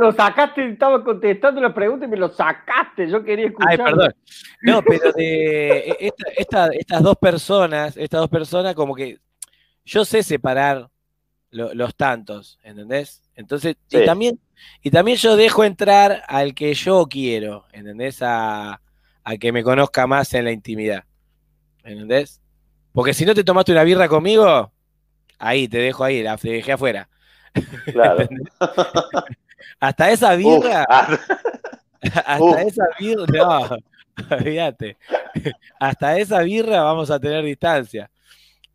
[0.00, 3.70] lo, sacaste, estaba contestando la pregunta y me lo sacaste, yo quería escuchar.
[3.72, 4.14] Ay, perdón.
[4.62, 9.18] No, pero de e, estas dos personas, estas dos personas como que
[9.84, 10.88] yo sé separar
[11.50, 13.22] los tantos, ¿entendés?
[13.34, 14.40] Entonces, y, también,
[14.82, 18.18] y también yo dejo entrar al que yo quiero, ¿entendés?
[18.22, 18.80] A,
[19.40, 21.04] que me conozca más en la intimidad,
[21.82, 22.40] ¿entendés?
[22.92, 24.70] Porque si no te tomaste una birra conmigo,
[25.38, 27.08] ahí, te dejo ahí, la dejé afuera.
[27.86, 28.28] Claro.
[29.80, 30.84] hasta esa birra,
[32.02, 33.76] hasta esa birra, no,
[34.36, 34.96] olvídate,
[35.80, 38.10] hasta esa birra vamos a tener distancia.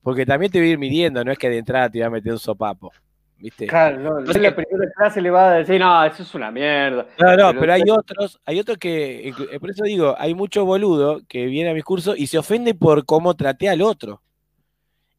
[0.01, 2.09] Porque también te voy a ir midiendo, no es que de entrada te voy a
[2.09, 2.91] meter un sopapo.
[3.39, 3.67] ¿Viste?
[3.67, 6.51] Claro, no, no en la primera clase le va a decir, no, eso es una
[6.51, 7.07] mierda.
[7.17, 11.21] No, no, pero, hay otros, hay otros que, eh, por eso digo, hay mucho boludo
[11.27, 14.21] que viene a mis cursos y se ofende por cómo traté al otro.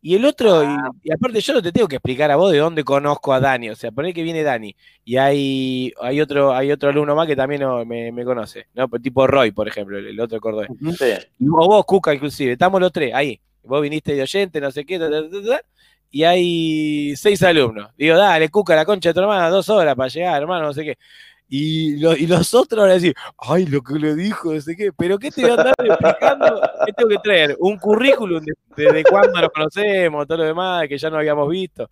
[0.02, 0.90] Y el otro, y, ah.
[1.14, 3.74] aparte yo no te tengo que explicar a vos de dónde conozco a Dani, o
[3.76, 7.62] sea, poner que viene Dani, y hay, hay otro, hay otro alumno más que también
[7.86, 8.88] me, conoce, ¿no?
[9.02, 10.66] Tipo Roy, por ejemplo, el, otro cordón.
[10.68, 14.98] O vos, Cuca, inclusive, estamos los tres, ahí vos viniste de oyente, no sé qué,
[16.11, 17.90] y hay seis alumnos.
[17.96, 20.84] Digo, dale, cuca la concha de tu hermana, dos horas para llegar, hermano, no sé
[20.84, 20.98] qué.
[21.52, 25.18] Y, y los otros van a ay, lo que le dijo, no sé qué, pero
[25.18, 26.61] ¿qué te voy a andar explicando?
[26.86, 27.56] ¿Qué tengo que traer?
[27.58, 28.44] Un currículum
[28.76, 31.90] de, cuándo nos conocemos, todo lo demás, que ya no habíamos visto.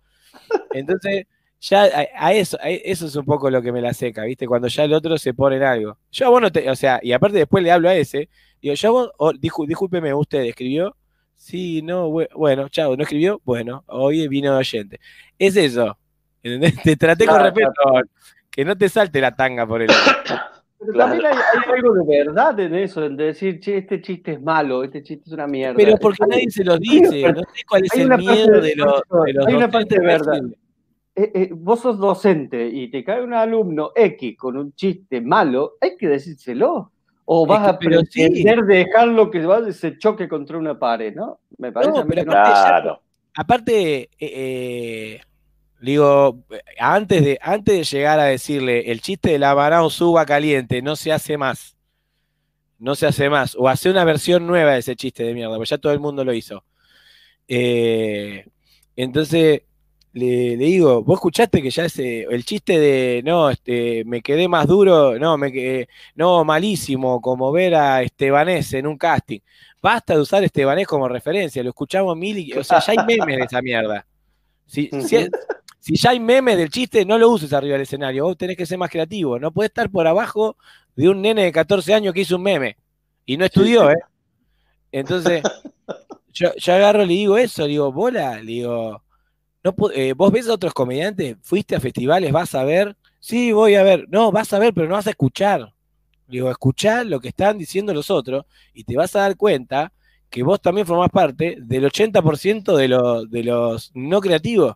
[0.71, 1.25] Entonces,
[1.59, 4.47] ya a, eso, eso es un poco lo que me la seca, ¿viste?
[4.47, 5.97] Cuando ya el otro se pone en algo.
[6.09, 8.29] Yo a vos no te, o sea, y aparte después le hablo a ese,
[8.61, 10.95] digo, yo a vos, oh, discúlpeme, usted escribió,
[11.39, 13.39] Sí, no, bueno, chao, ¿no escribió?
[13.45, 14.99] Bueno, hoy vino oyente.
[15.39, 15.97] Es eso.
[16.43, 16.75] ¿entendés?
[16.83, 17.71] Te traté con respeto.
[18.51, 19.89] Que no te salte la tanga por el.
[20.79, 21.33] Pero también hay,
[21.75, 25.33] algo de verdad en eso, en decir, che, este chiste es malo, este chiste es
[25.33, 25.75] una mierda.
[25.75, 29.01] Pero porque nadie se lo dice, no sé cuál es el miedo de, los,
[29.45, 30.41] Hay una parte de verdad.
[31.15, 35.73] Eh, eh, vos sos docente y te cae un alumno X con un chiste malo,
[35.81, 36.91] hay que decírselo.
[37.31, 41.39] O vas a pretender dejarlo que se choque contra una pared, ¿no?
[41.59, 43.03] Me parece pero claro.
[43.35, 45.21] aparte, eh,
[45.79, 46.39] digo,
[46.79, 50.95] antes de, antes de llegar a decirle el chiste de la banana suba caliente no
[50.95, 51.77] se hace más.
[52.79, 53.55] No se hace más.
[53.55, 56.25] O hace una versión nueva de ese chiste de mierda, porque ya todo el mundo
[56.25, 56.63] lo hizo.
[58.95, 59.61] entonces,
[60.13, 64.67] le, digo, vos escuchaste que ya ese, el chiste de, no, este, me quedé más
[64.67, 69.39] duro, no, me quedé, no, malísimo, como ver a Estebanés en un casting.
[69.81, 73.37] Basta de usar Estebanés como referencia, lo escuchamos mil y, o sea, ya hay memes
[73.37, 74.05] de esa mierda.
[74.65, 74.89] Si,
[75.79, 78.65] si, ya hay memes del chiste, no lo uses arriba del escenario, vos tenés que
[78.65, 80.57] ser más creativo, no puedes estar por abajo
[80.95, 82.77] de un nene de 14 años que hizo un meme
[83.25, 83.99] y no estudió, ¿eh?
[84.91, 85.43] Entonces,
[86.33, 89.03] yo, yo agarro y le digo eso, digo, bola, le digo,
[89.63, 91.37] no, eh, ¿Vos ves a otros comediantes?
[91.41, 92.31] ¿Fuiste a festivales?
[92.31, 92.95] ¿Vas a ver?
[93.19, 94.05] Sí, voy a ver.
[94.09, 95.73] No, vas a ver, pero no vas a escuchar.
[96.27, 99.91] Digo, escuchar lo que están diciendo los otros y te vas a dar cuenta
[100.29, 104.75] que vos también formás parte del 80% de, de los no creativos.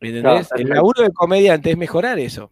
[0.00, 0.50] ¿Entendés?
[0.56, 2.50] el laburo del comediante es mejorar eso.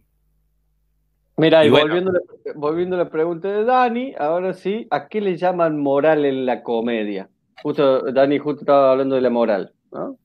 [1.35, 2.11] Mira, y, volviendo,
[2.55, 6.61] volviendo, a la pregunta de Dani, ahora sí, ¿a qué le llaman moral en la
[6.61, 7.29] comedia?
[7.63, 10.17] Justo, Dani justo estaba hablando de la moral, ¿no?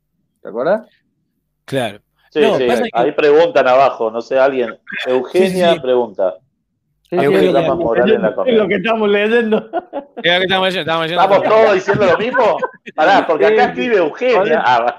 [0.43, 0.89] ¿Te acuerdas?
[1.64, 2.01] Claro.
[2.30, 4.78] Sí, sí, ahí preguntan abajo, no sé, alguien.
[5.07, 6.34] Eugenia pregunta.
[7.09, 8.45] Sí, es, lo que estamos leyendo.
[8.45, 9.57] Es lo que estamos leyendo.
[10.22, 11.05] Estamos, leyendo.
[11.05, 12.59] ¿Estamos todos diciendo lo mismo?
[12.95, 14.62] Pará, porque acá escribe Eugenia.
[14.62, 14.99] Ah,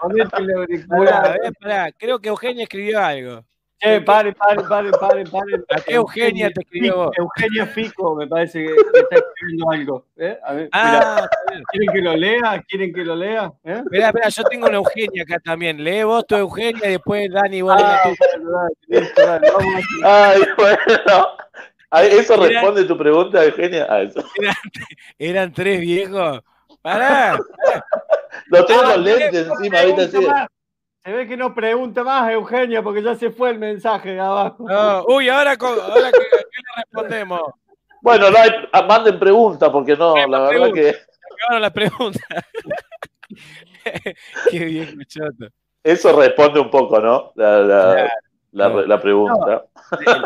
[1.61, 3.43] pará, creo que Eugenia escribió algo.
[3.81, 5.63] Eh, pare, pare, pare, pare, pare.
[5.87, 7.11] Eugenia te escribió vos?
[7.17, 10.05] Eugenia Fico me parece que, está escribiendo algo.
[10.17, 10.37] ¿eh?
[10.43, 11.27] A ver, ah,
[11.71, 12.63] ¿Quieren que lo lea?
[12.67, 13.51] ¿Quieren que lo lea?
[13.63, 13.81] ¿Eh?
[13.85, 15.81] Espera, espera, yo tengo una Eugenia acá también.
[15.81, 18.13] Lee vos tu Eugenia y después Dani vos ah,
[20.03, 21.27] Ay, bueno.
[21.91, 23.87] ¿Eso responde tu pregunta, Eugenia?
[23.89, 24.23] Ah, eso.
[25.17, 26.41] Eran, tres viejos.
[26.81, 27.39] Pará.
[28.47, 30.17] No tengo los lentes encima, ahorita sí.
[31.03, 34.65] Se ve que no pregunta más, Eugenio, porque ya se fue el mensaje de abajo.
[35.07, 37.41] uy, ahora, ahora ¿qué, le respondemos?
[38.01, 40.89] Bueno, no hay, ah, manden preguntas, porque no, la verdad que.
[40.89, 42.23] Acabaron las preguntas.
[44.51, 45.47] Qué bien, choto.
[45.83, 47.31] Eso responde un poco, ¿no?
[47.35, 48.09] La,
[48.51, 49.65] la, pregunta.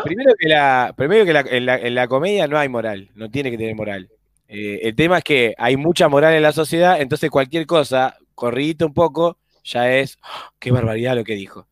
[0.02, 3.50] primero que, la, primero que en, la, en, la, comedia no hay moral, no tiene
[3.50, 4.08] que tener moral.
[4.48, 8.86] Eh, el tema es que hay mucha moral en la sociedad, entonces cualquier cosa, corridito
[8.86, 10.18] un poco, ya es,
[10.58, 11.68] qué barbaridad lo que dijo.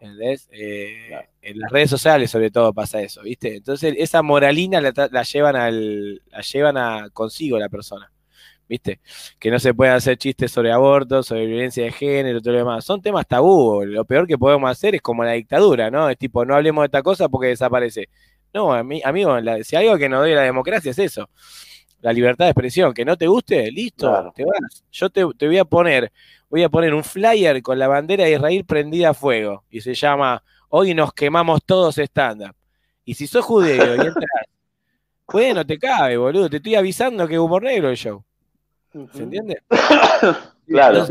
[0.00, 0.48] ¿Entendés?
[0.50, 1.10] Eh,
[1.42, 3.56] en las redes sociales sobre todo pasa eso, ¿viste?
[3.56, 8.10] Entonces esa moralina la, llevan al, la llevan a consigo la persona,
[8.66, 9.00] ¿viste?
[9.38, 12.84] Que no se puede hacer chistes sobre aborto, sobre violencia de género, todo lo demás.
[12.84, 13.84] Son temas tabú.
[13.84, 16.08] Lo peor que podemos hacer es como la dictadura, ¿no?
[16.08, 18.08] Es tipo, no hablemos de esta cosa porque desaparece.
[18.54, 21.28] No, amigo, si algo que nos doy la democracia es eso.
[22.00, 22.94] La libertad de expresión.
[22.94, 24.84] Que no te guste, listo, te vas.
[24.90, 26.10] Yo te, te voy a poner
[26.50, 29.94] voy a poner un flyer con la bandera de Israel prendida a fuego y se
[29.94, 32.54] llama Hoy nos quemamos todos stand-up.
[33.04, 34.24] Y si sos judío y entras,
[35.32, 38.22] bueno, te cabe, boludo, te estoy avisando que es humor negro el show.
[39.12, 39.62] ¿Se entiende?
[40.66, 41.06] claro.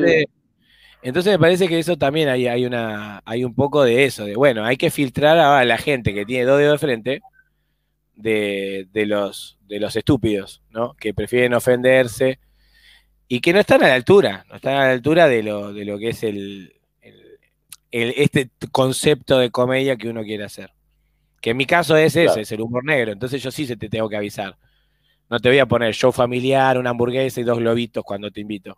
[1.02, 4.36] Entonces, me parece que eso también hay, hay, una, hay un poco de eso, de
[4.36, 7.22] bueno, hay que filtrar a la gente que tiene dos dedos de frente
[8.20, 10.94] de, de, los, de los estúpidos, ¿no?
[10.96, 12.40] Que prefieren ofenderse
[13.28, 15.86] y que no están a la altura, no están a la altura de lo, de
[15.86, 16.74] lo que es el,
[17.92, 20.72] este concepto de comedia que uno quiere hacer.
[21.42, 23.88] Que en mi caso es ese, es el humor negro, entonces yo sí se te
[23.88, 24.58] tengo que avisar.
[25.30, 28.78] No te voy a poner show familiar, una hamburguesa y dos globitos cuando te invito.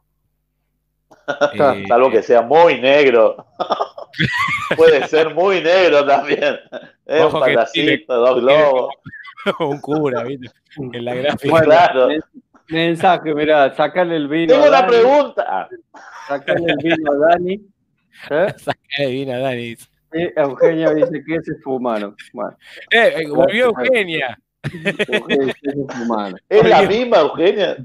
[1.54, 3.48] eh, Salvo que sea muy negro.
[4.78, 6.60] Puede ser muy negro también.
[7.06, 7.24] ¿eh?
[7.24, 8.94] Un patacito, dos globos.
[9.60, 10.50] un cura, ¿viste?
[10.94, 11.62] En la gráfica.
[11.62, 12.10] claro.
[12.70, 14.54] Mensaje, mira, sacale el vino.
[14.54, 15.68] Tengo una pregunta.
[16.28, 17.54] Sacale el vino a Dani.
[18.30, 18.54] ¿Eh?
[18.58, 19.76] Sacale el vino a Dani.
[20.14, 22.16] Eugenia dice que ese es humano.
[22.92, 24.40] Eh, eh, volvió Eugenia.
[26.50, 27.78] ¿Es la misma Eugenia?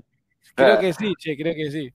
[0.54, 1.92] Creo que sí, che, creo que sí.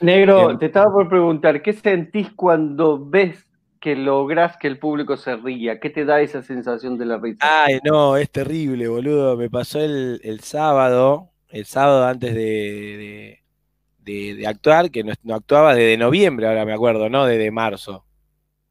[0.00, 3.46] Negro, te estaba por preguntar, ¿qué sentís cuando ves
[3.84, 5.78] que lográs que el público se ría?
[5.78, 7.40] ¿Qué te da esa sensación de la risa?
[7.42, 9.36] Ay, no, es terrible, boludo.
[9.36, 13.42] Me pasó el, el sábado, el sábado antes de,
[13.98, 17.26] de, actuar, que no, actuaba desde noviembre, ahora me acuerdo, ¿no?
[17.26, 18.06] Desde marzo.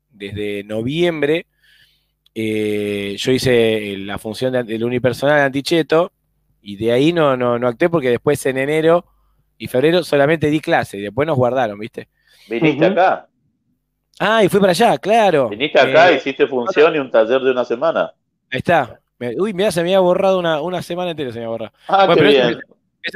[0.10, 1.46] Desde noviembre
[2.34, 6.12] eh, yo hice la función del unipersonal de Anticheto
[6.60, 9.06] y de ahí no, no, no actué porque después en enero
[9.60, 12.08] y febrero solamente di clase y después nos guardaron, ¿viste?
[12.50, 13.30] ¿Viniste acá?
[14.20, 15.50] Ah, y fui para allá, claro.
[15.50, 18.14] Viniste acá, eh, hiciste función y un taller de una semana.
[18.52, 19.00] Ahí está.
[19.38, 21.74] Uy, mira, se me había borrado una, una semana entera, se me había borrado.
[21.88, 22.60] Ah, qué bien.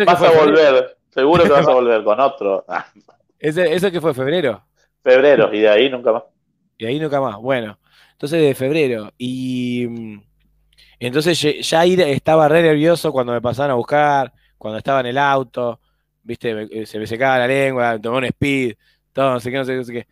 [0.05, 2.65] vas a volver, seguro que vas a volver con otro.
[3.39, 4.63] ¿Eso que fue febrero?
[5.03, 6.23] Febrero, y de ahí nunca más.
[6.77, 7.77] Y de ahí nunca más, bueno.
[8.13, 9.11] Entonces de febrero.
[9.17, 10.21] Y mm,
[10.99, 15.79] entonces ya estaba re nervioso cuando me pasaban a buscar, cuando estaba en el auto,
[16.23, 18.75] viste, eh, se me secaba la lengua, tomé un speed,
[19.13, 20.07] todo, no sé qué, no sé qué, no sé qué.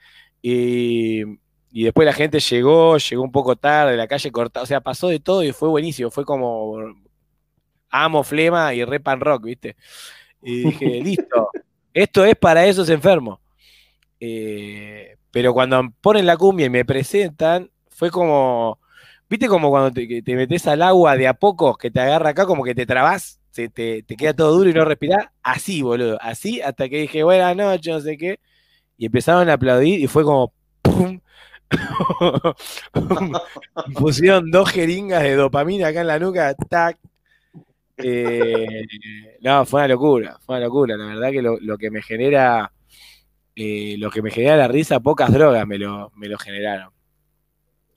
[0.47, 1.23] Y,
[1.71, 5.07] y después la gente llegó, llegó un poco tarde, la calle cortada, o sea, pasó
[5.07, 6.75] de todo y fue buenísimo, fue como
[7.89, 9.75] amo flema y re pan rock, ¿viste?
[10.43, 11.49] Y dije, listo,
[11.91, 13.39] esto es para esos enfermos.
[14.19, 18.77] Eh, pero cuando ponen la cumbia y me presentan, fue como,
[19.27, 22.63] ¿viste como cuando te, metes al agua de a poco, que te agarra acá, como
[22.63, 25.25] que te trabas, te, te, queda todo duro y no respirás?
[25.41, 28.39] Así, boludo, así, hasta que dije, buenas noches, no sé qué,
[28.97, 31.19] y empezaron a aplaudir y fue como, ¡pum!
[33.95, 36.97] Pusieron dos jeringas de dopamina acá en la nuca, tac.
[37.97, 38.85] Eh,
[39.41, 40.97] no, fue una locura, fue una locura.
[40.97, 42.71] La verdad que lo, que me genera,
[43.55, 46.91] eh, lo que me genera la risa, pocas drogas me lo, me lo generaron.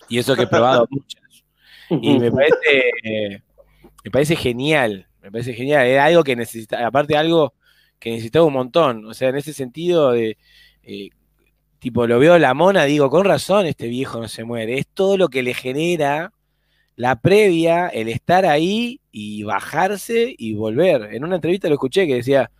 [0.08, 1.22] Y eso que he probado muchas.
[1.90, 3.42] Y me parece,
[4.04, 5.86] me parece genial, me parece genial.
[5.86, 7.54] Era algo que necesitaba, aparte algo
[7.98, 9.06] que necesitaba un montón.
[9.06, 10.36] O sea, en ese sentido de
[10.88, 11.10] eh,
[11.78, 14.78] tipo, lo veo la mona, digo, con razón este viejo no se muere.
[14.78, 16.32] Es todo lo que le genera
[16.96, 21.14] la previa, el estar ahí y bajarse y volver.
[21.14, 22.50] En una entrevista lo escuché que decía,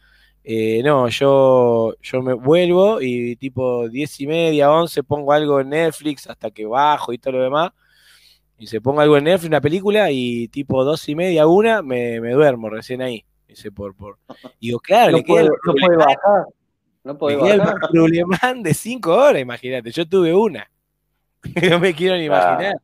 [0.45, 5.71] eh, no, yo, yo me vuelvo y tipo diez y media, once, pongo algo en
[5.71, 7.73] Netflix hasta que bajo y todo lo demás.
[8.59, 12.19] Y se pongo algo en Netflix, una película, y tipo dos y media, una, me,
[12.19, 13.25] duermo recién ahí.
[13.49, 14.19] Dice, por, por.
[14.61, 15.45] Y digo, claro, le queda.
[15.45, 16.45] no puede bajar.
[17.09, 19.91] No puedo el problemán de cinco horas, imagínate.
[19.91, 20.71] Yo tuve una.
[21.71, 22.77] no me quiero ni imaginar.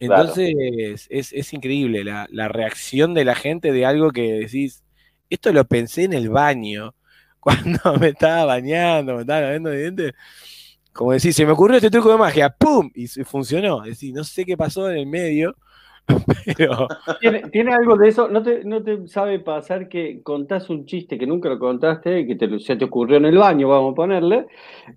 [0.00, 4.82] Entonces, es, increíble la, reacción de la gente de algo que decís,
[5.30, 6.96] esto lo pensé en el baño,
[7.38, 10.12] cuando me estaba bañando, me estaba lavando de dientes.
[10.92, 12.90] Como decís, se me ocurrió este truco de magia, ¡pum!
[12.92, 13.84] Y funcionó.
[13.84, 15.54] Es decir, no sé qué pasó en el medio,
[17.52, 18.28] ¿Tiene, algo de eso?
[18.28, 22.36] ¿No te, ¿No te sabe pasar que contás un chiste que nunca lo contaste, que
[22.36, 24.46] te, se te ocurrió en el baño, vamos a ponerle,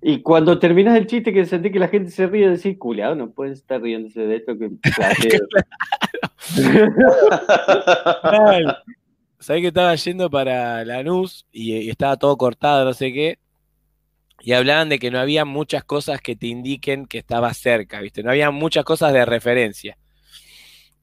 [0.02, 3.32] y cuando terminas el chiste que sentí que la gente se ríe, decís, culiado, no
[3.32, 4.70] puedes estar riéndose de esto que
[9.40, 13.40] Sabés que estaba yendo para Lanús y, y estaba todo cortado, no sé qué,
[14.44, 18.24] y hablaban de que no había muchas cosas que te indiquen que estaba cerca, ¿viste?
[18.24, 19.98] No había muchas cosas de referencia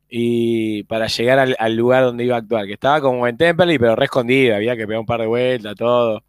[0.08, 3.96] y para llegar al, lugar donde iba a actuar, que estaba como en Temperley, pero
[3.96, 6.24] re escondido, había que pegar un par de vueltas, todo,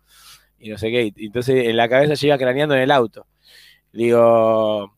[0.60, 1.14] y no sé qué.
[1.18, 3.28] Entonces en la cabeza llega craneando en el auto.
[3.94, 4.94] Digo,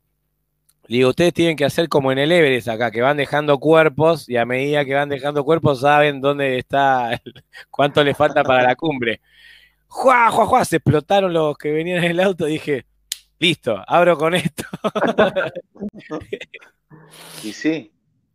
[0.88, 4.38] digo, ustedes tienen que hacer como en el Everest acá, que van dejando cuerpos y
[4.38, 7.21] a medida que van dejando cuerpos saben dónde está,
[7.69, 9.21] cuánto le falta para la cumbre.
[9.88, 10.65] ¡Jua, jua, jua!
[10.65, 12.45] Se explotaron los que venían en el auto.
[12.45, 12.86] Dije,
[13.39, 14.63] listo, abro con esto.
[17.43, 17.91] y sí,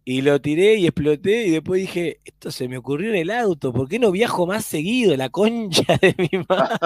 [0.09, 3.73] y lo tiré y exploté y después dije, esto se me ocurrió en el auto,
[3.73, 5.17] ¿por qué no viajo más seguido?
[5.17, 6.79] La concha de mi madre.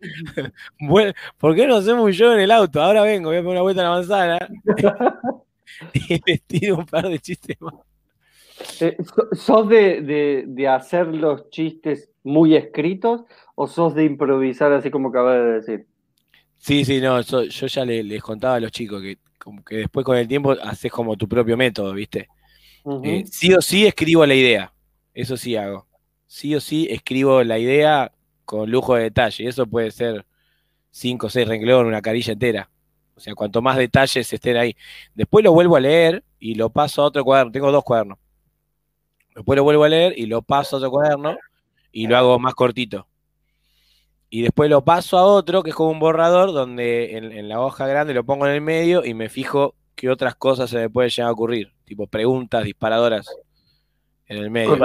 [0.80, 2.82] bueno, ¿por qué no hacemos un show en el auto?
[2.82, 4.38] Ahora vengo, voy a poner una vuelta en la manzana
[5.92, 7.74] y tiro un par de chistes más.
[8.80, 8.96] Eh,
[9.32, 13.24] ¿Sos de, hacer los chistes muy escritos
[13.54, 15.86] o sos de improvisar así como acabas de decir?
[16.56, 20.16] Sí, sí, no, yo ya les contaba a los chicos que como que después con
[20.16, 22.28] el tiempo haces como tu propio método, ¿viste?
[23.04, 24.72] Eh, sí o sí escribo la idea,
[25.14, 25.86] eso sí hago.
[26.26, 28.10] Sí o sí escribo la idea
[28.44, 30.26] con lujo de detalle, eso puede ser
[30.90, 32.68] cinco o seis renglones, una carilla entera.
[33.14, 34.76] O sea, cuanto más detalles estén ahí.
[35.14, 37.52] Después lo vuelvo a leer y lo paso a otro cuaderno.
[37.52, 38.18] Tengo dos cuadernos.
[39.32, 41.36] Después lo vuelvo a leer y lo paso a otro cuaderno
[41.92, 43.06] y lo hago más cortito
[44.28, 47.86] y después lo paso a otro, que es como un borrador, donde en, la hoja
[47.86, 51.10] grande lo pongo en el medio y me fijo qué otras cosas se me pueden
[51.10, 53.28] llegar a ocurrir, tipo preguntas disparadoras
[54.26, 54.76] en el medio.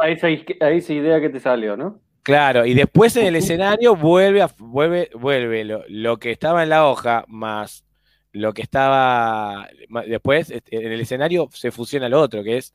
[0.00, 2.00] a, esa, idea que te salió, ¿no?
[2.22, 6.88] Claro, y después en el escenario vuelve, a, vuelve, vuelve lo, que estaba en la
[6.88, 7.84] hoja más
[8.32, 9.68] lo que estaba
[10.08, 12.74] después este, en el escenario se fusiona lo otro, que es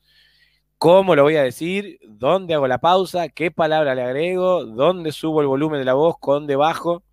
[0.80, 5.42] cómo lo voy a decir, dónde hago la pausa, qué palabra le agrego, dónde subo
[5.42, 7.04] el volumen de la voz, con debajo.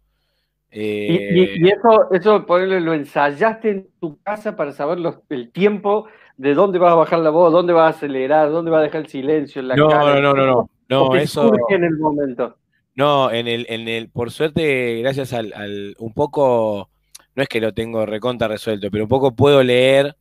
[0.70, 4.98] y, eso, eso lo ensayaste en tu casa para saber
[5.28, 6.06] el tiempo
[6.36, 9.00] de dónde vas a bajar la voz, dónde vas a acelerar, dónde vas a dejar
[9.02, 10.20] el silencio en la no, cara.
[10.20, 11.52] No, no, no, no, no, eso.
[11.68, 12.56] en el momento.
[12.94, 16.88] No, en el, en el, por suerte, gracias al, al, un poco,
[17.34, 20.16] no es que lo tengo recontra resuelto, pero un poco puedo leer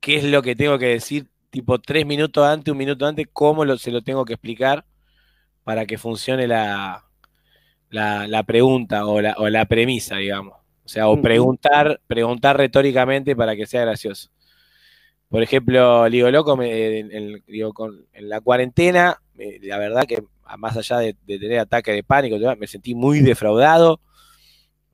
[0.00, 3.64] qué es lo que tengo que decir, tipo tres minutos antes, un minuto antes, cómo
[3.64, 4.84] lo, se lo tengo que explicar
[5.64, 7.04] para que funcione la,
[7.90, 10.54] la, pregunta o la, o la premisa, digamos.
[10.84, 14.30] O sea, o preguntar, preguntar retóricamente para que sea gracioso.
[15.28, 19.20] Por ejemplo, digo, loco, me, en, digo, con, en la cuarentena,
[19.62, 20.22] la verdad que
[20.56, 24.00] más allá de, tener ataque de pánico, me sentí muy defraudado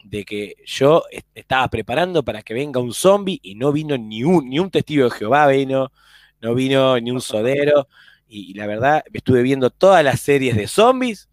[0.05, 4.49] de que yo estaba preparando para que venga un zombie y no vino ni un,
[4.49, 5.93] ni un testigo de Jehová, vino,
[6.43, 7.89] no vino ni un sodero.
[8.29, 11.29] Y, la verdad, estuve viendo todas las series de zombies.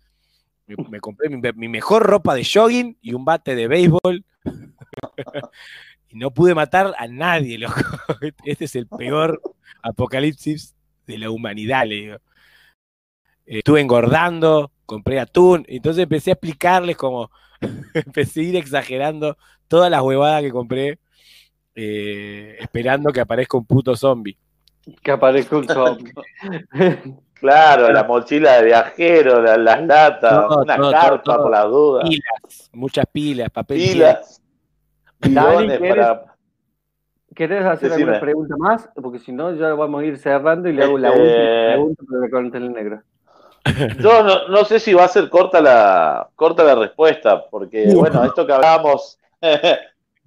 [0.68, 4.24] Me, compré mi, mejor ropa de jogging y un bate de béisbol.
[6.10, 7.82] y no pude matar a nadie, loco.
[8.46, 9.42] Este es el peor
[9.82, 10.76] apocalipsis
[11.08, 12.18] de la humanidad, le digo.
[13.46, 17.32] Estuve engordando, compré atún, entonces empecé a explicarles como,
[17.96, 19.38] empecé a ir exagerando
[19.68, 21.00] todas las huevadas que compré,
[21.74, 24.38] eh, esperando que aparezca un puto zombie.
[25.02, 26.14] Que aparezca un zombie.
[27.40, 32.10] Claro, la mochila de viajero, las latas, una carta por las dudas.
[32.10, 33.78] Pilas, muchas pilas, papel.
[33.78, 34.42] Pilas.
[37.36, 38.90] ¿querés, hacer alguna pregunta más?
[38.94, 42.52] Porque si no, ya vamos a ir cerrando y le hago la este, última pregunta
[42.52, 43.02] para el negro.
[44.00, 48.46] Yo no, sé si va a ser corta la, corta la respuesta, porque bueno, esto
[48.46, 49.18] que hablábamos.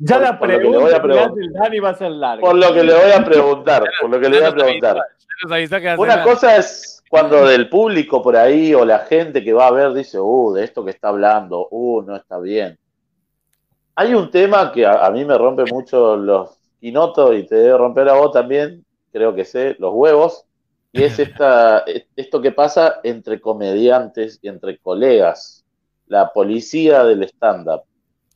[0.04, 1.00] Ya la pregunta
[1.34, 2.40] del Dani va a ser larga.
[2.40, 4.96] Por lo que le voy a preguntar, por lo que le voy a preguntar.
[5.96, 9.92] Una cosa es cuando del público por ahí o la gente que va a ver
[9.92, 12.78] dice, uh, de esto que está hablando, uh, no está bien.
[13.94, 18.08] Hay un tema que a, mí me rompe mucho los quinotos y te debe romper
[18.08, 20.46] a vos también, creo que sé, los huevos,
[20.90, 21.84] y es esta,
[22.16, 25.64] esto que pasa entre comediantes y entre colegas,
[26.06, 27.82] la policía del stand-up.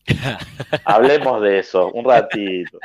[0.85, 2.79] Hablemos de eso, un ratito.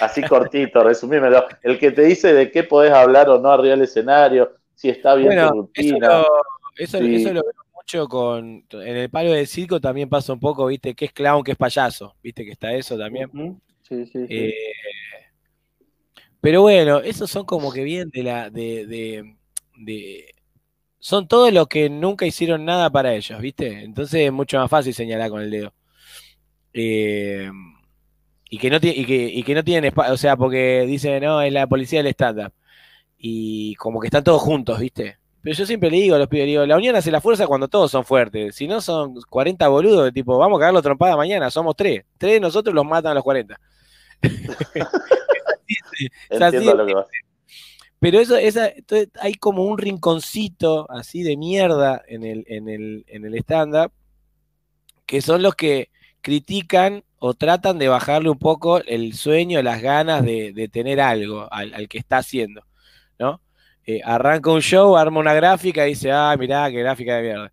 [0.00, 1.44] Así cortito, resumímelo.
[1.62, 5.14] El que te dice de qué podés hablar o no arriba del escenario, si está
[5.14, 6.24] bien tu rutina.
[6.76, 8.64] Eso, eso, lo veo mucho con.
[8.72, 11.56] En el palo del circo también pasa un poco, viste, que es clown, que es
[11.56, 12.16] payaso.
[12.22, 13.30] Viste que está eso también.
[13.82, 14.34] Sí, sí, sí.
[14.34, 14.54] Eh,
[16.40, 18.50] pero bueno, esos son como que bien de la.
[18.50, 19.36] de, de,
[19.76, 20.34] de
[20.98, 23.84] son todos los que nunca hicieron nada para ellos, ¿viste?
[23.84, 25.72] Entonces es mucho más fácil señalar con el dedo.
[26.74, 27.50] Eh,
[28.50, 31.40] y que no y que, y que no tienen espacio, o sea, porque dicen, no,
[31.40, 32.52] es la policía del stand-up.
[33.16, 35.18] Y como que están todos juntos, ¿viste?
[35.40, 37.68] Pero yo siempre le digo a los pibes, digo, la unión hace la fuerza cuando
[37.68, 38.54] todos son fuertes.
[38.54, 42.04] Si no son 40 boludos, tipo, vamos a cagarlo trompada mañana, somos tres.
[42.18, 43.60] Tres de nosotros los matan a los 40.
[48.00, 48.70] Pero eso, esa,
[49.20, 53.92] hay como un rinconcito así de mierda en el, en el, en el stand-up,
[55.06, 55.88] que son los que
[56.24, 61.74] critican o tratan de bajarle un poco el sueño, las ganas de, tener algo al,
[61.74, 62.64] al, que está haciendo,
[63.18, 63.42] ¿no?
[63.86, 67.52] Eh, arranca un show, arma una gráfica y dice, ah, mirá, qué gráfica de mierda.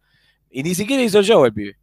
[0.50, 1.76] Y ni siquiera hizo el show el pibe.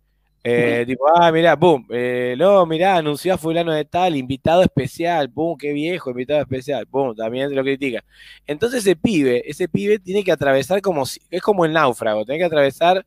[0.42, 5.28] Eh, tipo, ah, mirá, boom, eh, luego mirá, anunció a fulano de tal, invitado especial,
[5.28, 8.02] boom, qué viejo, invitado especial, boom, también lo critica.
[8.46, 12.46] Entonces ese pibe, ese pibe tiene que atravesar como, es como el náufrago, tiene que
[12.46, 13.04] atravesar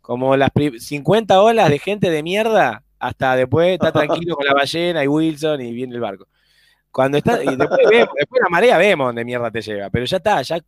[0.00, 5.04] como las 50 olas de gente de mierda hasta después está tranquilo con la ballena
[5.04, 6.26] y Wilson y viene el barco.
[6.90, 10.16] Cuando está, y después, vemos, después la marea vemos dónde mierda te lleva, pero ya
[10.16, 10.58] está, ya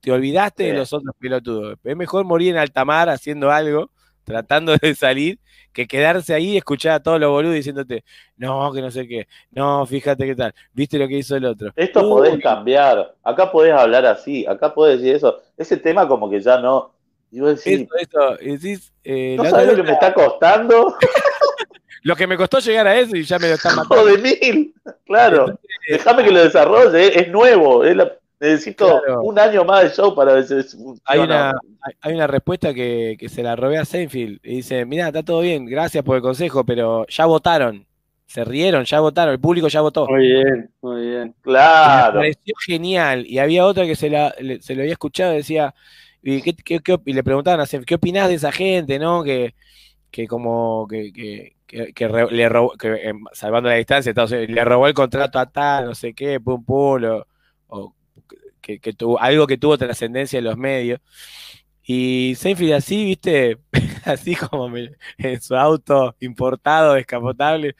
[0.00, 1.78] te olvidaste de los otros pilotudos.
[1.84, 3.90] Es mejor morir en alta mar haciendo algo,
[4.24, 5.38] tratando de salir,
[5.72, 8.04] que quedarse ahí y escuchar a todos los boludos diciéndote,
[8.36, 11.72] no, que no sé qué, no, fíjate qué tal, viste lo que hizo el otro.
[11.76, 15.40] Esto podés cambiar, acá podés hablar así, acá podés decir eso.
[15.56, 16.92] Ese tema como que ya no...
[17.30, 20.96] Digo, decir, eso, decís, eh, ¿No sabes lo que me está costando?
[22.02, 24.04] lo que me costó llegar a eso y ya me lo están matando.
[24.06, 24.74] de mil!
[25.06, 30.14] Claro, déjame que lo desarrolle, es nuevo, es la Necesito un año más de show
[30.14, 30.54] para ver si
[31.04, 31.52] hay una,
[32.00, 35.66] hay una respuesta que, se la robé a Seinfeld y dice, mira, está todo bien,
[35.66, 37.84] gracias por el consejo, pero ya votaron,
[38.24, 40.06] se rieron, ya votaron, el público ya votó.
[40.08, 41.34] Muy bien, muy bien.
[41.42, 42.14] Claro.
[42.14, 43.26] Me pareció genial.
[43.26, 45.74] Y había otra que se, la, se lo había escuchado y decía,
[46.22, 49.22] y, le preguntaban a Seinfeld, ¿qué opinás de esa gente, no?
[49.22, 49.54] Que,
[50.10, 55.46] que como que, que, le robó, em, salvando la distancia, le robó el contrato a
[55.46, 57.26] tal, no sé qué, pum pum, o,
[57.68, 57.94] o
[58.60, 61.00] que, tuvo, algo que tuvo trascendencia en los medios.
[61.82, 63.58] Y Seinfeld así, viste,
[64.04, 67.74] así como en su auto importado, descapotable.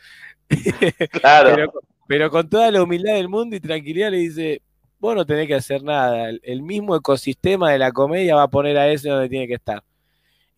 [1.13, 1.73] Claro.
[2.09, 4.63] pero, con toda la humildad del mundo y tranquilidad le dice,
[4.99, 8.77] vos no tenés que hacer nada, el mismo ecosistema de la comedia va a poner
[8.77, 9.85] a ese donde tiene que estar.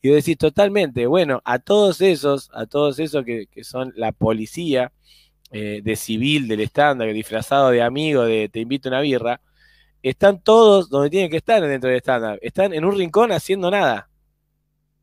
[0.04, 4.90] Y vos decís totalmente, bueno, a todos esos, a todos esos que, son la policía
[5.52, 9.40] eh, de civil del estándar, disfrazado de amigo, de te invito a una birra,
[10.02, 12.36] están todos donde tienen que estar dentro del estándar.
[12.42, 14.08] Están en un rincón haciendo nada.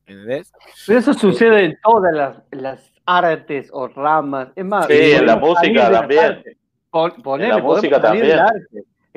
[0.05, 0.51] ¿Entendés?
[0.85, 4.49] Pero eso sucede en todas las, artes o ramas.
[4.55, 6.43] Es más, sí, en la música también.
[6.43, 8.37] en la música también.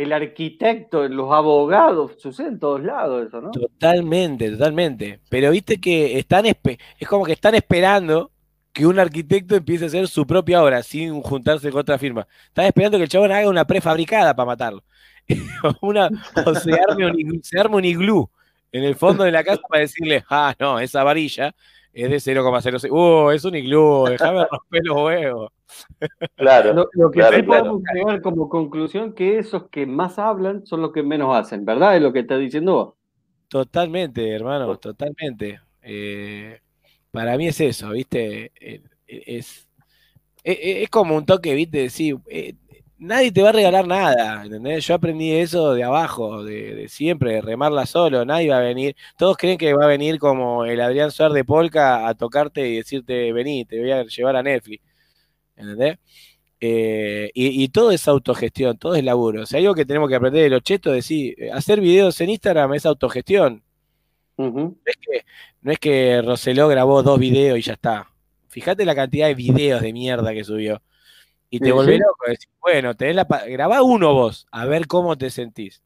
[0.02, 3.50] El, arquitecto, los abogados, sucede en todos lados eso, ¿no?
[3.50, 5.20] Totalmente, totalmente.
[5.28, 6.56] Pero viste que están es
[7.08, 8.30] como que están esperando
[8.72, 12.26] que un arquitecto empiece a hacer su propia obra sin juntarse con otra firma.
[12.46, 14.82] Están esperando que el chabón haga una prefabricada para matarlo.
[15.82, 16.08] una,
[16.44, 18.28] o se arme, un, iglú
[18.72, 21.54] en el fondo de la casa para decirle, ah, no, esa varilla
[21.92, 22.90] es de 0,06.
[22.90, 25.52] Uh, es un iglú, déjame romper los huevos.
[26.36, 26.86] Claro.
[26.92, 31.02] Lo, que sí podemos llegar como conclusión que esos que más hablan son los que
[31.02, 31.96] menos hacen, ¿verdad?
[31.96, 32.94] Es lo que está diciendo vos.
[33.48, 35.60] Totalmente, hermano, totalmente.
[35.80, 36.60] Eh,
[37.10, 38.52] para mí es eso, ¿viste?
[38.60, 39.68] Eh, es,
[40.44, 41.78] es, es, como un toque, ¿viste?
[41.78, 42.54] Decir, eh,
[43.02, 44.86] nadie te va a regalar nada, ¿entendés?
[44.86, 48.96] Yo aprendí eso de abajo, de, siempre, de remarla solo, nadie va a venir.
[49.16, 52.76] Todos creen que va a venir como el Adrián Suárez de Polka a tocarte y
[52.76, 54.82] decirte, vení, te voy a llevar a Netflix,
[55.56, 55.98] ¿entendés?
[56.60, 59.42] Eh, y, todo es autogestión, todo es laburo.
[59.42, 62.30] O sea, algo que tenemos que aprender de los chetos es decir, hacer videos en
[62.30, 63.64] Instagram es autogestión.
[64.36, 65.24] no, es que,
[65.62, 68.08] no es que Roseló grabó dos videos y ya está.
[68.48, 70.80] Fíjate la cantidad de videos de mierda que subió.
[71.54, 75.28] Y te volvés loco, decís, bueno, tenés la grabá uno vos, a ver cómo te
[75.28, 75.82] sentís.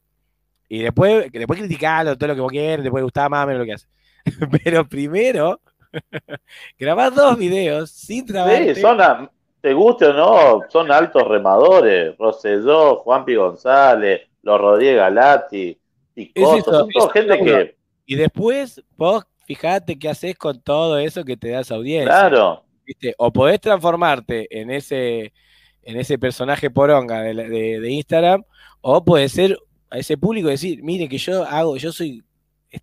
[0.68, 3.60] Y después, después criticalo, todo lo que vos quieras, te puede gustar más o menos
[3.62, 3.88] lo que haces.
[4.64, 5.60] Pero primero,
[6.78, 8.76] grabá dos videos sin trabajar.
[8.76, 9.28] Sí, son,
[9.60, 12.16] te guste o no, son altos remadores.
[12.16, 15.76] Rosselló, Juanpi González, los Rodríguez Galati,
[16.14, 17.76] y son toda gente que.
[18.06, 22.12] Y después, vos fijate qué haces con todo eso que te das audiencia.
[22.12, 22.62] Claro.
[22.84, 23.16] ¿Viste?
[23.18, 25.32] O podés transformarte en ese
[25.86, 27.34] en ese personaje poronga de,
[27.80, 28.42] de, Instagram,
[28.80, 29.56] o puede ser
[29.88, 32.24] a ese público decir, mire que yo hago, yo soy,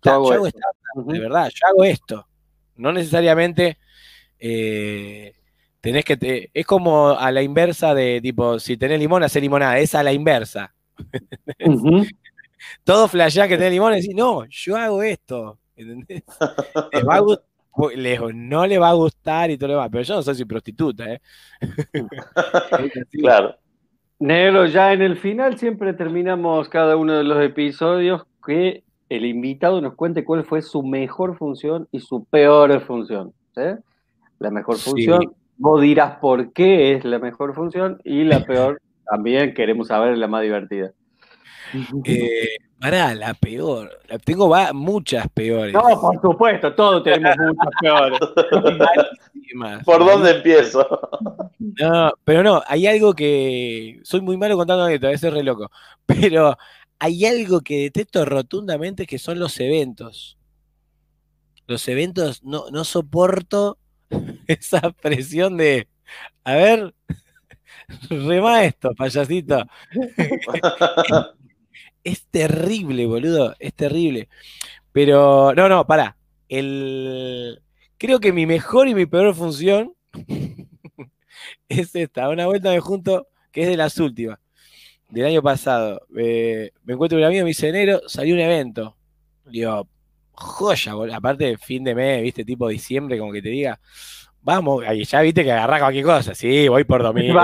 [0.02, 0.58] yo hago esto.
[1.06, 2.26] de verdad, yo hago esto.
[2.76, 3.78] No necesariamente
[4.38, 5.34] eh,
[5.82, 9.78] tenés que, te, es como a la inversa de tipo, si tenés limón, hacer limonada,
[9.78, 10.74] es a la inversa.
[12.84, 15.58] Todo flashean que tenés limón y decís, no, yo hago esto.
[15.76, 16.22] ¿Entendés?
[17.94, 21.12] lejos, no le va a gustar y todo lo demás, pero yo no soy prostituta,
[21.12, 21.20] ¿eh?
[23.12, 23.56] claro.
[24.18, 29.80] Negro, ya en el final siempre terminamos cada uno de los episodios que el invitado
[29.80, 33.32] nos cuente cuál fue su mejor función y su peor función.
[34.38, 39.54] La mejor función, vos dirás por qué es la mejor función y la peor también
[39.54, 40.92] queremos saber la más divertida.
[42.04, 43.98] Eh, Pará, la peor.
[44.26, 45.72] Tengo muchas peores.
[45.72, 48.18] No, por supuesto, todos tenemos muchas peores.
[49.86, 50.86] ¿Por dónde empiezo?
[51.58, 54.00] No, pero no, hay algo que.
[54.02, 55.70] Soy muy malo contando esto, a veces re loco.
[56.04, 56.58] Pero
[56.98, 60.36] hay algo que detesto rotundamente que son los eventos.
[61.66, 63.78] Los eventos, no, no soporto
[64.46, 65.88] esa presión de.
[66.44, 66.94] A ver,
[68.10, 69.64] rema esto, payasito.
[72.04, 74.28] es terrible, boludo, es terrible.
[74.92, 76.16] Pero, no, no, pará.
[76.48, 77.62] El,
[77.98, 79.94] creo que mi mejor y mi peor función
[81.68, 84.38] es esta, una vuelta de junto que es de las últimas,
[85.08, 86.02] del año pasado.
[86.10, 88.96] me encuentro con un amigo, me dice, enero, salió un evento.
[89.46, 89.88] Digo,
[90.32, 91.16] joya, boludo.
[91.16, 93.80] aparte fin de mes, viste, tipo diciembre, como que te diga,
[94.44, 96.34] Vamos, ya viste que agarra cualquier cosa.
[96.34, 97.40] Sí, voy por domingo.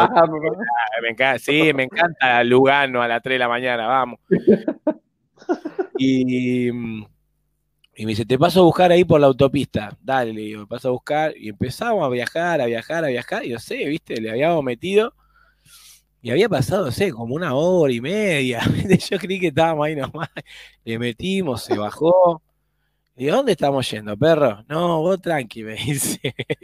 [1.03, 4.21] Me encanta, sí, me encanta Lugano a las 3 de la mañana, vamos.
[6.03, 9.95] Y, y me dice, te paso a buscar ahí por la autopista.
[10.01, 11.37] Dale, le digo, me paso a buscar.
[11.37, 13.45] Y empezamos a viajar, a viajar, a viajar.
[13.45, 15.13] Y yo sé, viste, le habíamos metido.
[16.23, 18.61] Y había pasado, no sé, como una hora y media.
[19.11, 20.31] Yo creí que estábamos ahí nomás.
[20.85, 22.43] Le metimos, se bajó.
[23.21, 24.65] ¿Y dónde estamos yendo, perro?
[24.67, 26.19] No, vos tranqui, me dice.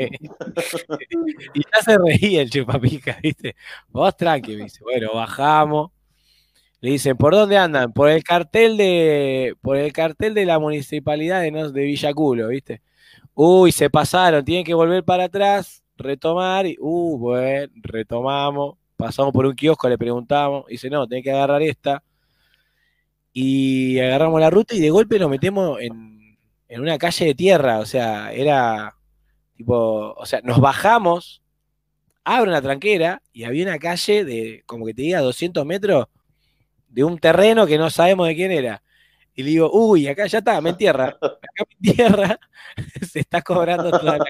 [1.54, 3.54] y ya se reía el chupapica, ¿viste?
[3.90, 4.82] Vos tranqui, me dice.
[4.82, 5.90] Bueno, bajamos.
[6.80, 7.92] Le dicen, ¿por dónde andan?
[7.92, 12.80] Por el cartel de, por el cartel de la municipalidad de, de Villaculo, ¿viste?
[13.34, 19.44] Uy, se pasaron, tienen que volver para atrás, retomar, y, uh, bueno, retomamos, pasamos por
[19.44, 22.02] un kiosco, le preguntamos, dice, no, tenés que agarrar esta,
[23.34, 26.15] y agarramos la ruta y de golpe nos metemos en
[26.68, 28.96] en una calle de tierra, o sea, era
[29.56, 31.42] tipo, o sea, nos bajamos,
[32.24, 36.06] abre una tranquera y había una calle de, como que te diga, 200 metros
[36.88, 38.82] de un terreno que no sabemos de quién era.
[39.34, 41.16] Y le digo, uy, acá ya está, me entierra.
[41.20, 42.40] Acá me entierra,
[43.10, 44.24] se está cobrando toda la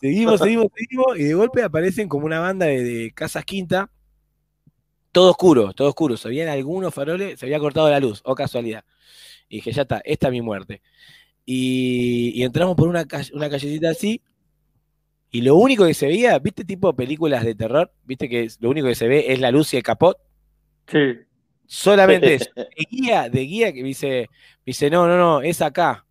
[0.00, 3.90] Seguimos, seguimos, seguimos, y de golpe aparecen como una banda de, casas quinta,
[5.12, 6.16] todo oscuro, todo oscuro.
[6.16, 8.84] Se habían algunos faroles, se había cortado la luz, o casualidad.
[9.48, 10.82] Y dije, ya está, esta es mi muerte.
[11.44, 14.22] Y, entramos por una, una callecita así,
[15.32, 17.92] y lo único que se veía, ¿viste tipo películas de terror?
[18.04, 20.18] ¿Viste que lo único que se ve es la luz y el capot?
[20.86, 21.18] Sí.
[21.66, 22.50] Solamente eso.
[22.56, 24.28] De guía, de guía que me dice,
[24.66, 26.04] dice, no, no, no, es acá.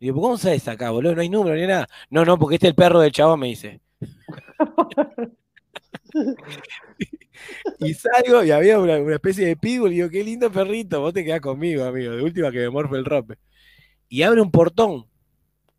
[0.00, 1.14] Y digo, ¿cómo sabes acá, boludo?
[1.14, 1.86] No hay número ni nada.
[2.08, 3.80] No, no, porque este es el perro del chabón, me dice.
[7.80, 11.24] y salgo y había una, especie de pitbull y digo, qué lindo perrito, vos te
[11.24, 12.12] quedás conmigo, amigo.
[12.12, 13.38] De última que me morfe el rompe.
[14.08, 15.06] Y abre un portón.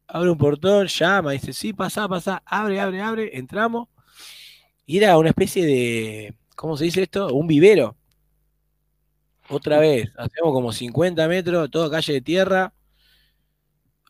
[0.07, 3.87] Abre un portón, llama, dice, sí, pasa, pasa, abre, abre, abre, entramos.
[4.85, 7.33] Y era una especie de, ¿cómo se dice esto?
[7.33, 7.95] Un vivero.
[9.49, 12.73] Otra vez, hacemos como 50 metros, toda calle de tierra.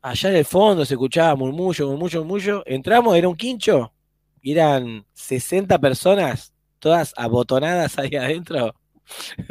[0.01, 2.63] Allá en el fondo se escuchaba murmullo, murmullo, murmullo.
[2.65, 3.93] Entramos, era un quincho.
[4.41, 6.52] Y eran 60 personas,
[6.83, 8.75] todas abotonadas ahí adentro.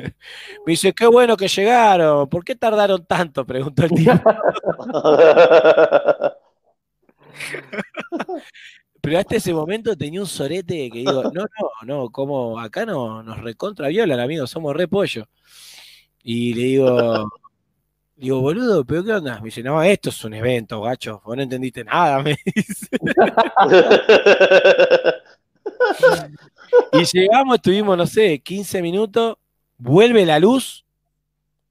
[0.66, 2.28] Me dice, qué bueno que llegaron.
[2.28, 3.46] ¿Por qué tardaron tanto?
[3.46, 4.12] Preguntó el tío.
[9.00, 13.22] Pero hasta ese momento tenía un sorete que digo, no, no, no, como acá no
[13.22, 15.26] nos recontra violan, amigos, somos re pollo.
[16.22, 17.32] Y le digo,
[18.14, 19.38] digo, boludo, ¿pero qué onda?
[19.40, 22.88] Me dice, no, esto es un evento, gacho, vos no entendiste nada, me dice.
[26.92, 29.36] Y llegamos, estuvimos, no sé, 15 minutos,
[29.78, 30.84] vuelve la luz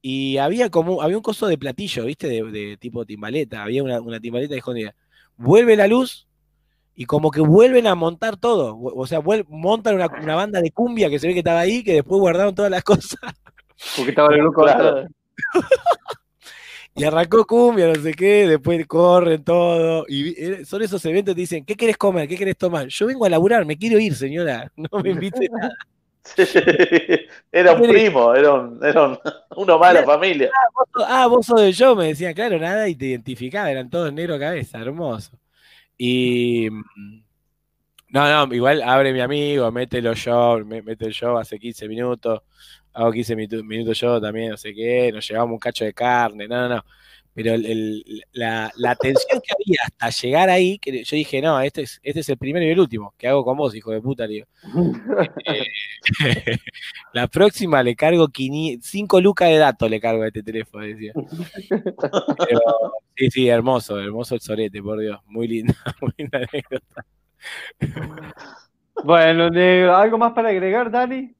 [0.00, 2.28] y había como, había un coso de platillo, ¿viste?
[2.28, 4.94] De, tipo timbaleta, había una, una timbaleta escondida.
[5.36, 6.26] Vuelve la luz
[6.94, 8.76] y como que vuelven a montar todo.
[8.78, 11.94] O sea, montan una, una, banda de cumbia que se ve que estaba ahí, que
[11.94, 13.18] después guardaron todas las cosas.
[13.96, 14.64] Porque estaba el loco
[16.94, 20.04] Y arrancó cumbia, no sé qué, después corren todo.
[20.08, 22.28] Y son esos eventos que dicen, ¿qué querés comer?
[22.28, 22.88] ¿Qué querés tomar?
[22.88, 24.70] Yo vengo a laburar, me quiero ir, señora.
[24.76, 25.74] No me invite nada.
[27.52, 29.18] era un primo, era, un, era
[29.56, 30.50] uno más de la familia.
[31.06, 34.38] Ah vos, sos de yo, me decían, claro, nada, y te identificaba, eran todos negro
[34.38, 35.32] cabeza, hermoso.
[35.98, 36.68] Y
[38.08, 42.42] no, no, igual abre mi amigo, mete los show, mete el show hace 15 minutos
[42.92, 46.68] hago 15 minutos yo también, no sé qué, nos llevamos un cacho de carne, no,
[46.68, 46.84] no, no.
[47.34, 47.54] Pero
[48.32, 52.20] la, la, tensión que había hasta llegar ahí, que yo dije, no, este es, este
[52.20, 53.14] es el primero y el último.
[53.16, 54.26] ¿Qué hago con vos, hijo de puta?
[54.26, 54.46] Digo.
[56.24, 56.58] Eh,
[57.12, 61.12] la próxima le cargo 5 lucas de datos, le cargo a este teléfono, decía.
[63.16, 65.20] sí, sí, hermoso, hermoso el sorete, por Dios.
[65.26, 67.06] Muy lindo, muy linda anécdota.
[69.04, 69.44] Bueno,
[69.94, 71.32] ¿algo más para agregar, Dani?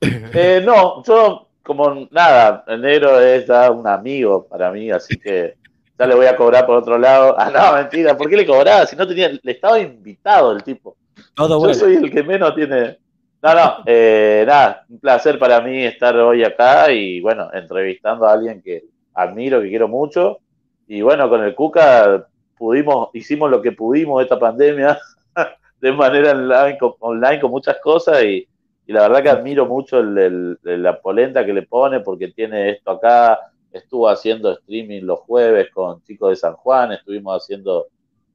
[0.00, 5.54] Eh, no, yo como nada, el negro es ya un amigo para mí, así que
[5.98, 7.36] ya le voy a cobrar por otro lado.
[7.38, 8.86] Ah, no, mentira, ¿por qué le cobraba?
[8.86, 10.96] Si no tenía, le estaba invitado el tipo.
[11.36, 12.98] Yo soy el que menos tiene.
[13.42, 18.32] No, no, eh, nada, un placer para mí estar hoy acá y bueno, entrevistando a
[18.32, 20.38] alguien que admiro, que quiero mucho.
[20.86, 22.26] Y bueno, con el Cuca
[22.56, 24.98] pudimos, hicimos lo que pudimos esta pandemia
[25.80, 28.47] de manera online, online con muchas cosas y,
[28.88, 33.38] y la verdad que admiro mucho la polenta que le pone porque tiene esto acá,
[33.70, 37.88] estuvo haciendo streaming los jueves con chicos de San Juan, estuvimos haciendo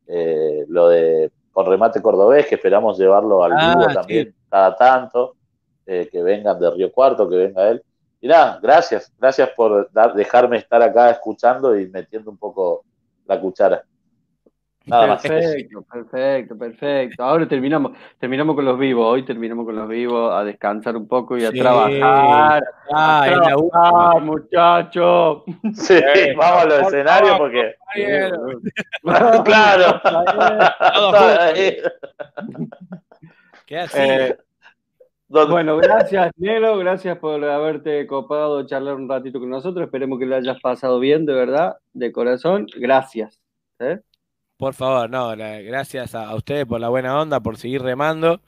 [0.05, 5.37] eh, lo de con remate cordobés, que esperamos llevarlo al ah, vivo también cada tanto,
[5.87, 7.81] eh, que vengan de Río Cuarto, que venga él.
[8.21, 12.83] Y nada, gracias, gracias por dejarme estar acá escuchando y metiendo un poco
[13.25, 13.83] la cuchara
[14.85, 17.23] perfecto, perfecto, perfecto.
[17.23, 21.37] Ahora terminamos, terminamos con los vivos, hoy terminamos con los vivos, a descansar un poco
[21.37, 22.63] y a trabajar.
[22.91, 25.43] Ah, a trabajar, muchachos.
[25.73, 25.95] Sí,
[26.37, 27.75] vamos a los escenarios porque.
[29.45, 30.01] claro.
[33.69, 34.37] Eh,
[35.29, 39.85] bueno, gracias, Nelo, gracias por haberte copado charlar un ratito con nosotros.
[39.85, 42.67] Esperemos que lo hayas pasado bien, de verdad, de corazón.
[42.75, 43.41] Gracias.
[43.79, 43.99] ¿eh?
[44.63, 48.39] Por favor, no, gracias a, ustedes por la buena onda, por seguir remando.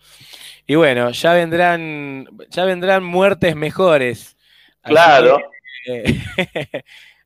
[0.65, 4.37] Y bueno, ya vendrán, ya vendrán muertes mejores.
[4.81, 5.39] Claro.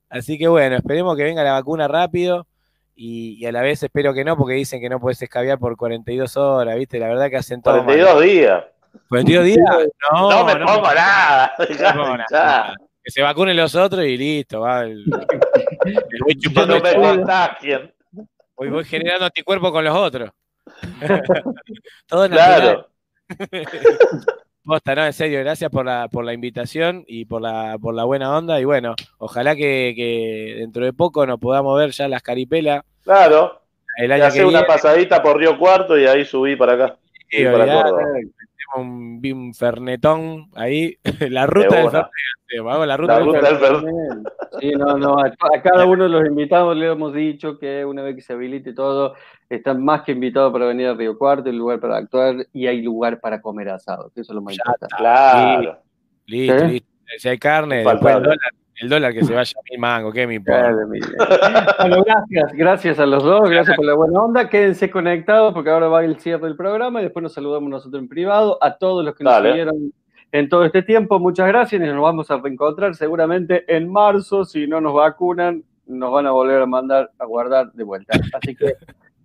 [0.09, 2.47] Así que, bueno, esperemos que venga la vacuna rápido.
[2.95, 6.35] Y, a la vez espero que no, porque dicen que no puedes escabiar por 42
[6.37, 6.97] horas, ¿viste?
[6.97, 7.83] La verdad que hacen todo.
[7.83, 8.63] 42 días.
[9.11, 9.59] ¿42 días?
[10.11, 11.53] No, no me pongo nada.
[13.03, 14.81] Que se vacunen los otros y listo, va.
[14.81, 16.81] El, no me
[18.59, 20.31] Voy, voy generando anticuerpos con los otros.
[22.07, 22.61] Todo natural.
[22.61, 22.87] Claro.
[24.65, 28.03] Posta, no, en serio, gracias por la, por la invitación y por la, por la
[28.03, 28.59] buena onda.
[28.59, 32.83] Y bueno, ojalá que, dentro de poco nos podamos ver ya las caripelas.
[33.03, 33.61] Claro.
[33.95, 36.97] El año y una pasadita por Río Cuarto y ahí subí para acá.
[37.29, 37.65] Sí, para
[38.75, 40.97] un, un, fernetón ahí,
[41.29, 42.87] la ruta del Fernetón.
[42.87, 44.23] la ruta, del, Fernetón.
[44.59, 48.15] Sí, no, no, a, cada uno de los invitados le hemos dicho que una vez
[48.15, 49.15] que se habilite todo,
[49.49, 52.81] están más que invitados para venir a Río Cuarto, hay lugar para actuar y hay
[52.81, 54.95] lugar para comer asado, eso es lo más importante.
[54.97, 55.79] Claro.
[56.25, 56.89] Listo, listo.
[57.17, 58.37] Si hay carne, después el dólar,
[58.81, 60.71] el dólar que se vaya a mil mango, ¿qué me importa?
[61.79, 64.49] bueno, gracias, gracias a los dos, gracias por la buena onda.
[64.49, 68.07] Quédense conectados porque ahora va el cierre del programa y después nos saludamos nosotros en
[68.07, 68.57] privado.
[68.61, 69.93] A todos los que nos siguieron
[70.31, 74.45] en todo este tiempo, muchas gracias y nos vamos a reencontrar seguramente en marzo.
[74.45, 78.17] Si no nos vacunan, nos van a volver a mandar a guardar de vuelta.
[78.33, 78.75] Así que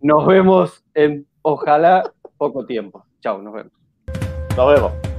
[0.01, 2.03] nos vemos en, ojalá,
[2.37, 3.05] poco tiempo.
[3.21, 3.73] Chao, nos vemos.
[4.57, 5.14] Nos vemos.